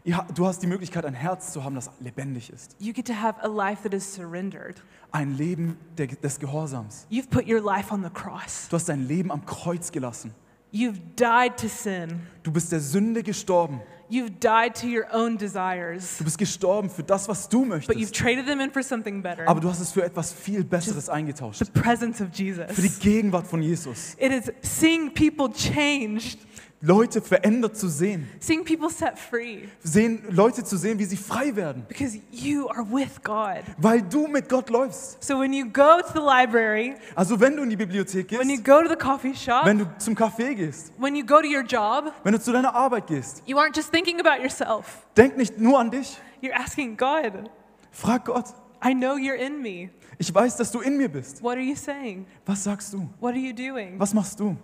Ja, 0.05 0.25
du 0.33 0.47
hast 0.47 0.63
die 0.63 0.67
Möglichkeit, 0.67 1.03
ein 1.03 1.13
Herz 1.13 1.51
zu 1.51 1.65
haben, 1.65 1.75
das 1.75 1.91
lebendig 1.99 2.49
ist. 2.49 2.77
You 2.79 2.93
get 2.93 3.07
to 3.07 3.13
have 3.13 3.43
a 3.43 3.47
life 3.47 3.83
that 3.83 3.93
is 3.93 4.15
surrendered. 4.15 4.81
Ein 5.11 5.35
Leben 5.35 5.75
der, 5.97 6.07
des 6.07 6.39
Gehorsams. 6.39 7.07
You've 7.09 7.29
put 7.29 7.45
your 7.45 7.59
life 7.59 7.93
on 7.93 8.03
the 8.03 8.09
cross. 8.09 8.69
Du 8.69 8.77
hast 8.77 8.87
dein 8.87 9.05
Leben 9.05 9.33
am 9.33 9.45
Kreuz 9.45 9.91
gelassen. 9.91 10.33
You've 10.71 10.99
died 11.17 11.57
to 11.57 11.67
sin. 11.67 12.21
Du 12.43 12.51
bist 12.51 12.71
der 12.71 12.79
Sünde 12.79 13.21
gestorben. 13.23 13.81
You've 14.09 14.39
died 14.39 14.73
to 14.75 14.87
your 14.87 15.05
own 15.11 15.37
desires. 15.37 16.17
Du 16.17 16.23
bist 16.23 16.37
gestorben 16.37 16.89
für 16.89 17.03
das, 17.03 17.27
was 17.27 17.49
du 17.49 17.65
möchtest. 17.65 17.87
But 17.87 17.97
you've 17.97 18.13
traded 18.13 18.45
them 18.45 18.61
in 18.61 18.71
for 18.71 18.81
something 18.81 19.21
better. 19.21 19.47
Aber 19.47 19.59
du 19.59 19.69
hast 19.69 19.81
es 19.81 19.91
für 19.91 20.03
etwas 20.03 20.31
viel 20.31 20.63
Besseres 20.63 21.09
eingetauscht. 21.09 21.59
The 21.59 21.71
presence 21.71 22.21
of 22.21 22.29
Jesus. 22.33 22.65
Für 22.71 22.81
die 22.81 22.99
Gegenwart 22.99 23.47
von 23.47 23.61
Jesus. 23.61 24.15
It 24.17 24.31
is 24.31 24.51
seeing 24.61 25.13
people 25.13 25.49
changed, 25.53 26.39
Leute 26.81 27.21
verändert 27.21 27.75
zu 27.75 27.87
sehen. 27.87 28.27
seeing 28.39 28.63
people 28.63 28.89
set 28.89 29.17
free 29.17 29.67
sehen. 29.83 30.21
Leute 30.29 30.63
zu 30.63 30.77
sehen, 30.77 30.99
wie 30.99 31.05
sie 31.05 31.17
frei 31.17 31.55
werden. 31.55 31.85
because 31.87 32.19
you 32.31 32.69
are 32.69 32.83
with 32.83 33.21
God. 33.23 33.63
Weil 33.77 34.01
du 34.03 34.27
mit 34.27 34.47
Gott 34.47 34.69
läufst. 34.69 35.23
So 35.23 35.39
when 35.39 35.53
you 35.53 35.65
go 35.65 35.99
to 36.01 36.13
the 36.13 36.19
library, 36.19 36.95
Also 37.15 37.39
wenn 37.39 37.55
du 37.55 37.63
in 37.63 37.69
die 37.71 37.75
Bibliothek 37.75 38.31
when 38.31 38.49
you 38.49 38.57
gehst, 38.57 38.65
go 38.65 38.83
to 38.83 38.89
the 38.89 38.95
coffee 38.95 39.33
shop, 39.33 39.65
wenn 39.65 39.79
du 39.79 39.85
zum 39.97 40.13
Café 40.13 40.53
gehst, 40.53 40.93
when 40.99 41.15
you 41.15 41.25
go 41.25 41.41
to 41.41 41.47
your 41.47 41.63
job, 41.63 42.13
wenn 42.23 42.33
du 42.33 42.39
zu 42.39 42.51
deiner 42.51 42.75
Arbeit 42.75 43.07
gehst, 43.07 43.41
you 43.47 43.57
aren't 43.57 43.75
just 43.75 43.91
thinking 43.91 44.19
about 44.19 44.41
yourself. 44.41 45.07
denk 45.15 45.35
nicht 45.35 45.57
nur 45.59 45.79
an 45.79 45.89
dich. 45.89 46.17
You're 46.41 46.55
asking 46.55 46.95
God, 46.95 47.49
Frag 47.91 48.25
Gott. 48.25 48.53
I 48.85 48.93
know 48.93 49.15
you're 49.15 49.33
in 49.35 49.59
me. 49.63 49.89
Ich 50.19 50.33
weiß, 50.33 50.55
dass 50.57 50.71
du 50.71 50.81
in 50.81 50.97
mir 50.97 51.09
bist. 51.09 51.41
What 51.41 51.53
are 51.55 51.63
you 51.63 51.75
saying? 51.75 52.27
Was 52.45 52.63
sagst 52.63 52.93
du? 52.93 53.09
What 53.19 53.33
are 53.33 53.39
you 53.39 53.53
doing? 53.53 53.99
Was 53.99 54.13
machst 54.13 54.39
du? 54.39 54.55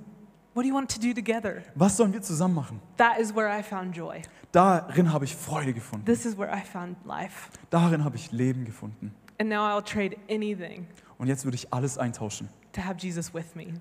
What 0.54 0.64
do 0.64 0.68
you 0.68 0.76
want 0.76 0.92
to 0.94 1.00
do 1.00 1.14
together? 1.14 1.64
Was 1.76 1.98
sollen 1.98 2.14
wir 2.14 2.22
zusammen 2.22 2.54
machen? 2.56 2.80
That 2.98 3.18
is 3.20 3.36
where 3.36 3.50
I 3.50 3.64
found 3.64 3.96
joy. 3.96 4.22
Darin 4.52 5.12
habe 5.12 5.26
ich 5.26 5.36
Freude 5.36 5.74
gefunden. 5.74 6.06
This 6.06 6.26
is 6.26 6.38
where 6.38 6.52
I 6.56 6.62
found 6.62 6.96
life. 7.06 7.50
Darin 7.72 8.04
habe 8.04 8.16
ich 8.18 8.32
Leben 8.32 8.64
gefunden. 8.66 9.14
And 9.40 9.50
now 9.50 9.62
I'll 9.66 9.84
trade 9.84 10.16
anything 10.30 10.86
Und 11.18 11.28
jetzt 11.28 11.44
würde 11.44 11.56
ich 11.56 11.74
alles 11.74 11.98
eintauschen, 11.98 12.50
to 12.72 12.82
have 12.84 12.98
Jesus 13.00 13.34
with 13.34 13.56
me. 13.56 13.74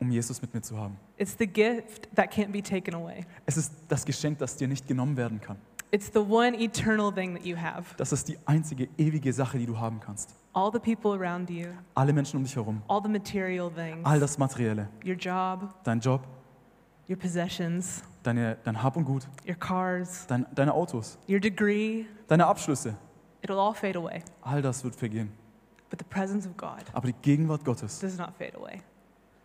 um 0.00 0.10
Jesus 0.10 0.42
mit 0.42 0.52
mir 0.52 0.62
zu 0.62 0.76
haben. 0.76 0.96
It's 1.16 1.36
the 1.38 1.46
gift 1.46 2.08
that 2.16 2.32
can't 2.32 2.50
be 2.50 2.60
taken 2.60 2.94
away. 2.94 3.24
Es 3.46 3.56
ist 3.56 3.72
das 3.88 4.04
Geschenk, 4.04 4.38
das 4.38 4.56
dir 4.56 4.66
nicht 4.66 4.88
genommen 4.88 5.16
werden 5.16 5.40
kann. 5.40 5.58
It's 5.92 6.10
the 6.12 6.18
one 6.18 6.58
eternal 6.60 7.12
thing 7.12 7.34
that 7.36 7.46
you 7.46 7.56
have. 7.56 7.94
Das 7.96 8.12
ist 8.12 8.26
die 8.28 8.36
einzige 8.46 8.88
ewige 8.98 9.32
Sache, 9.32 9.58
die 9.58 9.66
du 9.66 9.78
haben 9.78 10.00
kannst. 10.00 10.34
All 10.56 10.70
the 10.72 10.78
people 10.80 11.12
around 11.12 11.50
you, 11.50 11.66
Alle 11.94 12.14
Menschen 12.14 12.38
um 12.38 12.42
dich 12.44 12.56
herum, 12.56 12.80
all 12.88 13.02
the 13.02 13.10
material 13.10 13.70
things, 13.70 13.98
all 14.06 14.18
das 14.18 14.38
Materielle, 14.38 14.88
your 15.04 15.14
job, 15.14 15.68
dein 15.84 16.00
Job, 16.00 16.22
your 17.10 17.18
possessions, 17.18 18.02
deine, 18.22 18.56
dein 18.64 18.82
Hab 18.82 18.96
und 18.96 19.04
Gut, 19.04 19.28
your 19.46 19.54
cars, 19.56 20.26
dein, 20.26 20.46
deine 20.54 20.72
Autos, 20.72 21.18
your 21.28 21.40
degree, 21.40 22.06
deine 22.26 22.46
Abschlüsse, 22.46 22.96
it'll 23.42 23.58
all 23.60 23.74
fade 23.74 23.98
away. 23.98 24.22
all 24.40 24.62
das 24.62 24.82
wird 24.82 24.96
vergehen. 24.96 25.30
But 25.90 25.98
the 25.98 26.06
presence 26.08 26.46
of 26.46 26.56
God 26.56 26.82
Aber 26.94 27.06
die 27.06 27.14
Gegenwart 27.20 27.62
Gottes 27.62 27.98
does 28.00 28.16
not 28.16 28.30
fade 28.38 28.56
away. 28.56 28.80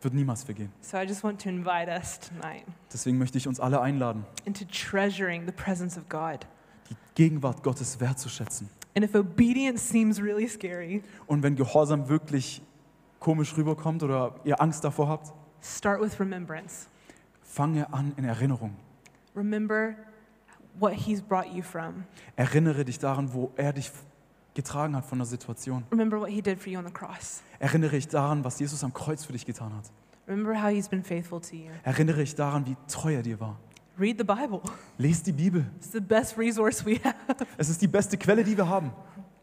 wird 0.02 0.14
niemals 0.14 0.44
vergehen. 0.46 0.72
So 0.80 0.96
I 0.98 1.06
just 1.06 1.26
want 1.26 1.42
to 1.44 1.50
invite 1.50 1.90
us 1.92 2.22
tonight 2.22 2.64
Deswegen 2.94 3.18
möchte 3.18 3.38
ich 3.38 3.50
uns 3.50 3.60
alle 3.60 3.82
einladen, 3.82 4.24
into 4.46 4.64
treasuring 4.64 5.46
the 5.46 5.52
presence 5.52 5.98
of 5.98 6.08
God. 6.08 6.48
die 6.90 6.96
Gegenwart 7.16 7.62
Gottes 7.64 8.00
wertzuschätzen. 8.00 8.70
And 8.96 9.06
if 9.06 9.16
obedience 9.16 9.88
seems 9.88 10.22
really 10.22 10.48
scary, 10.48 11.02
Und 11.28 11.44
wenn 11.44 11.56
Gehorsam 11.56 12.10
wirklich 12.10 12.62
komisch 13.20 13.56
rüberkommt 13.56 14.04
oder 14.04 14.36
ihr 14.44 14.60
Angst 14.62 14.84
davor 14.84 15.08
habt, 15.08 15.32
start 15.62 16.02
with 16.02 16.20
remembrance. 16.20 16.88
fange 17.44 17.92
an 17.94 18.14
in 18.18 18.26
Erinnerung. 18.26 18.76
Remember 19.36 19.96
what 20.80 20.94
He's 20.94 21.22
brought 21.22 21.48
you 21.54 21.62
from. 21.62 22.04
Erinnere 22.36 22.84
dich 22.84 23.00
daran, 23.00 23.34
wo 23.34 23.52
er 23.56 23.74
dich 23.74 23.92
getragen 24.54 24.96
hat 24.96 25.06
von 25.06 25.20
der 25.20 25.26
Situation. 25.26 25.84
Remember 25.92 26.20
what 26.20 26.30
He 26.30 26.42
did 26.42 26.60
for 26.60 26.72
you 26.72 26.80
on 26.80 26.86
the 26.86 26.92
cross. 26.92 27.42
Erinnere 27.60 27.92
dich 27.92 28.08
daran, 28.08 28.44
was 28.44 28.60
Jesus 28.60 28.84
am 28.84 28.94
Kreuz 28.94 29.24
für 29.24 29.32
dich 29.34 29.46
getan 29.46 29.74
hat. 29.76 29.86
Remember 30.28 30.62
how 30.62 30.70
He's 30.70 30.90
been 30.90 31.04
faithful 31.04 31.40
to 31.40 31.56
you. 31.56 31.70
Erinnere 31.84 32.18
dich 32.18 32.36
daran, 32.36 32.66
wie 32.66 32.76
treu 32.88 33.14
er 33.14 33.22
dir 33.22 33.40
war. 33.40 33.58
Read 34.00 34.18
the 34.18 34.24
Bible. 34.24 34.62
Lies 34.98 35.22
die 35.24 35.32
Bibel. 35.32 35.66
It's 35.78 35.92
the 35.92 36.00
best 36.00 36.38
resource 36.38 36.84
we 36.86 37.00
have. 37.04 37.16
Es 37.58 37.70
ist 37.70 37.82
die 37.82 37.88
beste 37.88 38.18
Quelle, 38.18 38.44
die 38.44 38.56
wir 38.58 38.68
haben. 38.68 38.92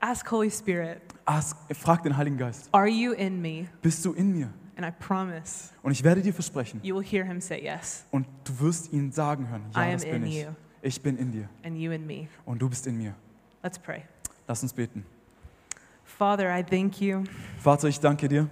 Ask 0.01 0.31
Holy 0.31 0.51
Spirit, 0.51 1.01
Ask, 1.25 1.57
frag 1.75 2.03
den 2.05 2.17
Heiligen 2.17 2.39
Geist, 2.39 2.69
are 2.73 2.87
you 2.87 3.13
in 3.13 3.41
me? 3.43 3.67
bist 3.83 4.05
du 4.05 4.13
in 4.13 4.31
mir? 4.33 4.49
And 4.77 4.87
I 4.87 4.93
promise 4.97 5.71
Und 5.83 5.91
ich 5.91 6.05
werde 6.05 6.23
dir 6.23 6.33
versprechen, 6.33 6.79
you 6.85 6.95
will 6.95 7.05
hear 7.05 7.25
Him 7.25 7.41
say 7.41 7.61
yes. 7.61 8.05
und 8.13 8.25
du 8.45 8.61
wirst 8.61 8.93
ihn 8.93 9.11
sagen 9.11 9.49
hören, 9.49 9.63
I 9.75 9.79
ja, 9.79 9.83
am 9.87 9.93
das 9.95 10.05
bin 10.05 10.15
in 10.15 10.27
ich. 10.27 10.37
you 10.43 10.49
Ich 10.83 11.03
bin 11.03 11.19
in 11.19 11.33
dir 11.33 11.49
and 11.65 11.77
you 11.77 11.91
in 11.91 12.07
me. 12.07 12.29
und 12.47 12.63
du 12.63 12.69
bist 12.69 12.87
in 12.87 12.97
mir. 12.97 13.13
Let's 13.63 13.77
pray. 13.79 14.05
Lass 14.47 14.63
uns 14.63 14.73
beten. 14.73 15.05
Father, 16.05 16.49
I 16.57 16.63
thank 16.63 17.01
you. 17.01 17.25
Vater, 17.59 17.89
ich 17.89 17.99
danke 17.99 18.29
dir. 18.29 18.49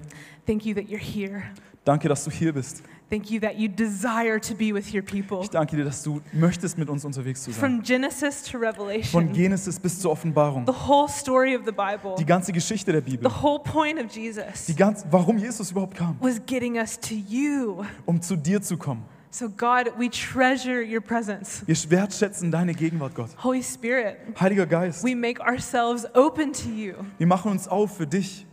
Thank 0.46 0.64
you 0.66 0.74
that 0.74 0.84
you're 0.88 0.98
here. 0.98 1.44
Danke, 1.84 2.08
dass 2.08 2.24
du 2.24 2.30
hier 2.32 2.52
bist. 2.52 2.82
Thank 3.08 3.30
you 3.30 3.38
that 3.40 3.54
you 3.56 3.68
desire 3.68 4.40
to 4.40 4.54
be 4.54 4.74
with 4.74 4.92
your 4.92 5.02
people. 5.02 5.40
Ich 5.42 5.50
danke 5.50 5.76
dir, 5.76 5.84
dass 5.84 6.02
du 6.02 6.20
möchtest, 6.32 6.76
mit 6.76 6.88
uns 6.90 7.04
unterwegs 7.04 7.44
zu 7.44 7.52
sein. 7.52 7.60
From 7.60 7.82
Genesis 7.82 8.42
to 8.42 8.58
Von 8.58 8.60
Revelation, 8.62 9.32
Genesis 9.32 9.78
bis 9.78 10.00
zur 10.00 10.10
Offenbarung. 10.10 10.66
the 10.66 10.72
whole 10.88 11.08
story 11.08 11.54
of 11.56 11.62
the 11.64 11.70
Bible, 11.70 12.16
Die 12.18 12.26
ganze 12.26 12.52
Geschichte 12.52 12.90
der 12.90 13.00
Bibel. 13.02 13.30
the 13.30 13.42
whole 13.42 13.60
point 13.60 14.02
of 14.04 14.10
Jesus 14.10 14.66
Die 14.66 14.74
ganz, 14.74 15.04
warum 15.08 15.38
Jesus 15.38 15.70
überhaupt 15.70 15.96
kam. 15.96 16.16
was 16.20 16.40
getting 16.46 16.78
us 16.78 16.98
to 16.98 17.14
you. 17.14 17.84
Um 18.06 18.20
zu 18.20 18.34
dir 18.34 18.60
zu 18.60 18.76
kommen. 18.76 19.04
So, 19.30 19.48
God, 19.50 19.92
we 19.98 20.08
treasure 20.10 20.82
your 20.82 21.00
presence. 21.00 21.62
Wir 21.66 21.76
wertschätzen 21.90 22.50
deine 22.50 22.74
Gegenwart, 22.74 23.14
Gott. 23.14 23.28
Holy 23.44 23.62
Spirit, 23.62 24.16
Heiliger 24.40 24.66
Geist, 24.66 25.04
we 25.04 25.14
make 25.14 25.40
ourselves 25.40 26.06
open 26.16 26.52
to 26.52 26.68
you. 26.70 26.94
wir 27.18 27.26
machen 27.28 27.52
uns 27.52 27.68
auf 27.68 27.98
für 27.98 28.06
dich. 28.06 28.46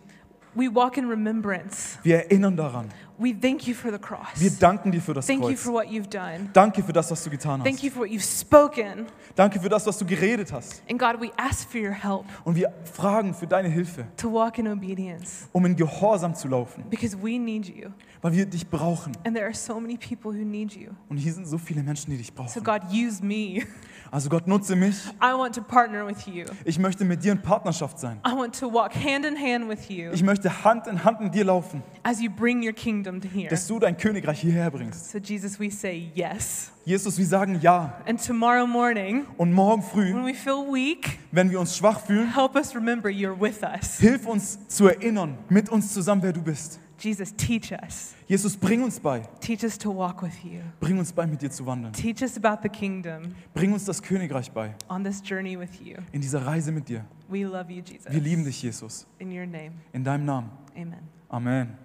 We 0.56 0.74
walk 0.74 0.98
in 0.98 1.08
remembrance. 1.10 1.98
Wir 2.04 2.18
erinnern 2.26 2.56
daran. 2.56 2.89
We 3.18 3.32
thank 3.34 3.68
you 3.68 3.74
for 3.74 3.89
the 3.92 3.98
Wir 3.98 4.00
cross. 4.02 4.60
danken 4.60 4.92
dir 4.92 5.02
für 5.02 5.13
das 5.13 5.26
Thank 5.28 5.42
you 5.42 5.50
Kreuz. 5.50 5.62
for 5.62 5.74
what 5.74 5.86
you've 5.88 6.10
done. 6.10 6.50
Danke 6.54 6.84
für 6.84 6.94
das, 6.94 7.10
was 7.12 7.24
du 7.24 7.30
getan 7.30 7.63
Thank 7.63 7.76
hast. 7.78 7.84
you 7.84 7.92
for 7.92 8.02
what 8.02 8.10
you've 8.10 8.22
spoken. 8.39 9.06
Danke 9.36 9.60
für 9.60 9.70
das, 9.70 9.86
was 9.88 9.98
du 9.98 10.06
geredet 10.06 10.52
hast. 10.52 10.84
And 10.89 11.00
God, 11.00 11.20
we 11.22 11.32
ask 11.38 11.68
for 11.70 11.80
your 11.80 11.92
help 11.94 12.26
Und 12.44 12.56
wir 12.56 12.72
fragen 12.92 13.34
für 13.34 13.48
deine 13.48 13.70
Hilfe, 13.70 14.06
to 14.18 14.32
walk 14.32 14.58
in 14.58 14.68
obedience 14.68 15.48
um 15.54 15.66
in 15.66 15.76
Gehorsam 15.76 16.36
zu 16.36 16.48
laufen, 16.48 16.84
because 16.89 17.16
we 17.20 17.39
need 17.39 17.68
you. 17.68 17.89
weil 18.22 18.34
wir 18.34 18.46
dich 18.46 18.68
brauchen. 18.68 19.13
And 19.26 19.36
there 19.36 19.46
are 19.46 19.54
so 19.56 19.80
many 19.80 19.98
people 19.98 20.32
who 20.32 20.44
need 20.46 20.74
you. 20.76 20.89
Und 21.10 21.18
hier 21.18 21.34
sind 21.34 21.48
so 21.48 21.58
viele 21.58 21.82
Menschen, 21.84 22.12
die 22.12 22.18
dich 22.18 22.28
So, 22.28 22.62
brauchen. 22.62 22.63
God, 22.63 22.82
use 22.92 23.24
me. 23.24 23.63
Also 24.13 24.30
Gott, 24.30 24.45
nutze 24.47 24.76
mich. 24.76 24.95
I 25.19 25.34
want 25.36 25.56
to 25.56 25.62
partner 25.63 26.06
with 26.06 26.28
you. 26.28 26.45
Ich 26.65 26.78
möchte 26.78 27.04
mit 27.04 27.23
dir 27.23 27.32
in 27.32 27.41
Partnerschaft 27.41 27.97
sein. 27.97 28.19
I 28.23 28.32
want 28.38 28.54
to 28.60 28.71
walk 28.71 28.93
hand 28.93 29.26
in 29.26 29.36
hand 29.36 29.67
with 29.67 29.89
you 29.89 30.12
Ich 30.12 30.21
möchte 30.21 30.63
Hand 30.63 30.86
in 30.86 31.04
Hand 31.04 31.19
mit 31.19 31.34
dir 31.34 31.43
laufen, 31.45 31.82
as 32.04 32.21
you 32.21 32.30
bring 32.30 32.62
your 32.63 32.73
kingdom 32.73 33.19
to 33.19 33.28
here. 33.28 33.49
dass 33.49 33.65
du 33.65 33.80
dein 33.80 33.97
Königreich 33.97 34.39
hierher 34.41 34.69
bringst. 34.69 35.10
So, 35.10 35.17
Jesus, 35.17 35.60
we 35.60 35.71
say 35.71 36.12
yes. 36.13 36.69
Jesus, 36.86 37.17
wir 37.17 37.26
sagen 37.26 37.58
ja. 37.60 37.97
And 38.08 38.23
tomorrow 38.23 38.67
morning, 38.67 39.26
Und 39.38 39.52
morgen 39.52 39.82
früh, 39.82 40.13
when 40.13 40.23
we 40.28 40.36
feel 40.36 40.63
weak, 40.71 41.17
wenn 41.32 41.49
wir 41.49 41.60
uns 41.60 41.76
schwach 41.76 41.99
fühlen, 42.02 42.32
help 42.36 42.56
us 42.56 42.76
remember 42.76 43.10
you're 43.10 43.34
with 43.36 43.63
us. 43.63 43.97
hilf 43.97 44.28
uns 44.28 44.60
zu 44.67 44.89
erinnern, 44.89 45.39
mit 45.49 45.69
uns 45.69 45.91
zusammen, 45.91 46.21
wer 46.21 46.34
du 46.34 46.43
bist. 46.43 46.80
Jesus, 47.04 47.34
teach 47.36 47.72
us. 47.72 48.16
Jesus, 48.28 48.56
bring 48.56 48.82
uns 48.82 49.00
bei. 49.00 49.20
Teach 49.42 49.63
us 49.63 49.78
to 49.78 49.92
walk 49.92 50.22
with 50.22 50.44
you. 50.44 50.62
Bring 50.80 50.98
uns 50.98 51.12
bei, 51.12 51.28
mit 51.28 51.42
dir 51.42 51.52
zu 51.52 51.66
wandeln. 51.66 51.92
Teach 51.94 52.22
us 52.22 52.38
about 52.42 52.62
the 52.63 52.70
kingdom 52.70 53.36
Bring 53.54 53.74
uns 53.74 53.84
das 53.86 54.02
Königreich 54.02 54.52
bei, 54.52 54.74
on 54.89 55.04
this 55.04 55.22
journey 55.24 55.60
with 55.60 55.82
you. 55.84 55.98
in 56.13 56.22
dieser 56.22 56.46
Reise 56.46 56.72
mit 56.72 56.88
dir. 56.88 57.04
We 57.28 57.44
love 57.44 57.72
you, 57.72 57.82
Jesus. 57.84 58.10
Wir 58.10 58.22
lieben 58.22 58.46
dich, 58.46 58.62
Jesus. 58.62 59.06
In 59.20 59.30
your 59.32 59.46
name, 59.46 59.74
In 59.92 60.04
deinem 60.04 60.26
Namen. 60.26 60.50
amen. 60.76 61.00
Amen. 61.30 61.78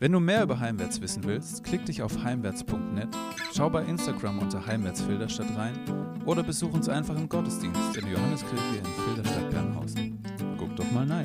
Wenn 0.00 0.10
du 0.10 0.18
mehr 0.18 0.42
über 0.42 0.58
Heimwärts 0.58 1.00
wissen 1.00 1.22
willst, 1.22 1.62
klick 1.62 1.86
dich 1.86 2.02
auf 2.02 2.24
heimwärts.net, 2.24 3.08
schau 3.54 3.70
bei 3.70 3.84
Instagram 3.84 4.40
unter 4.40 4.66
Heimwärts 4.66 5.02
Filderstadt 5.02 5.56
rein 5.56 5.74
oder 6.26 6.42
besuch 6.42 6.72
uns 6.72 6.88
einfach 6.88 7.14
im 7.14 7.28
Gottesdienst 7.28 7.96
in 7.96 8.06
der 8.06 8.14
Johanneskirche 8.14 8.78
in 8.78 8.84
Filderstadt-Bernhausen. 8.84 10.18
Guck 10.58 10.74
doch 10.74 10.90
mal 10.90 11.06
rein. 11.06 11.24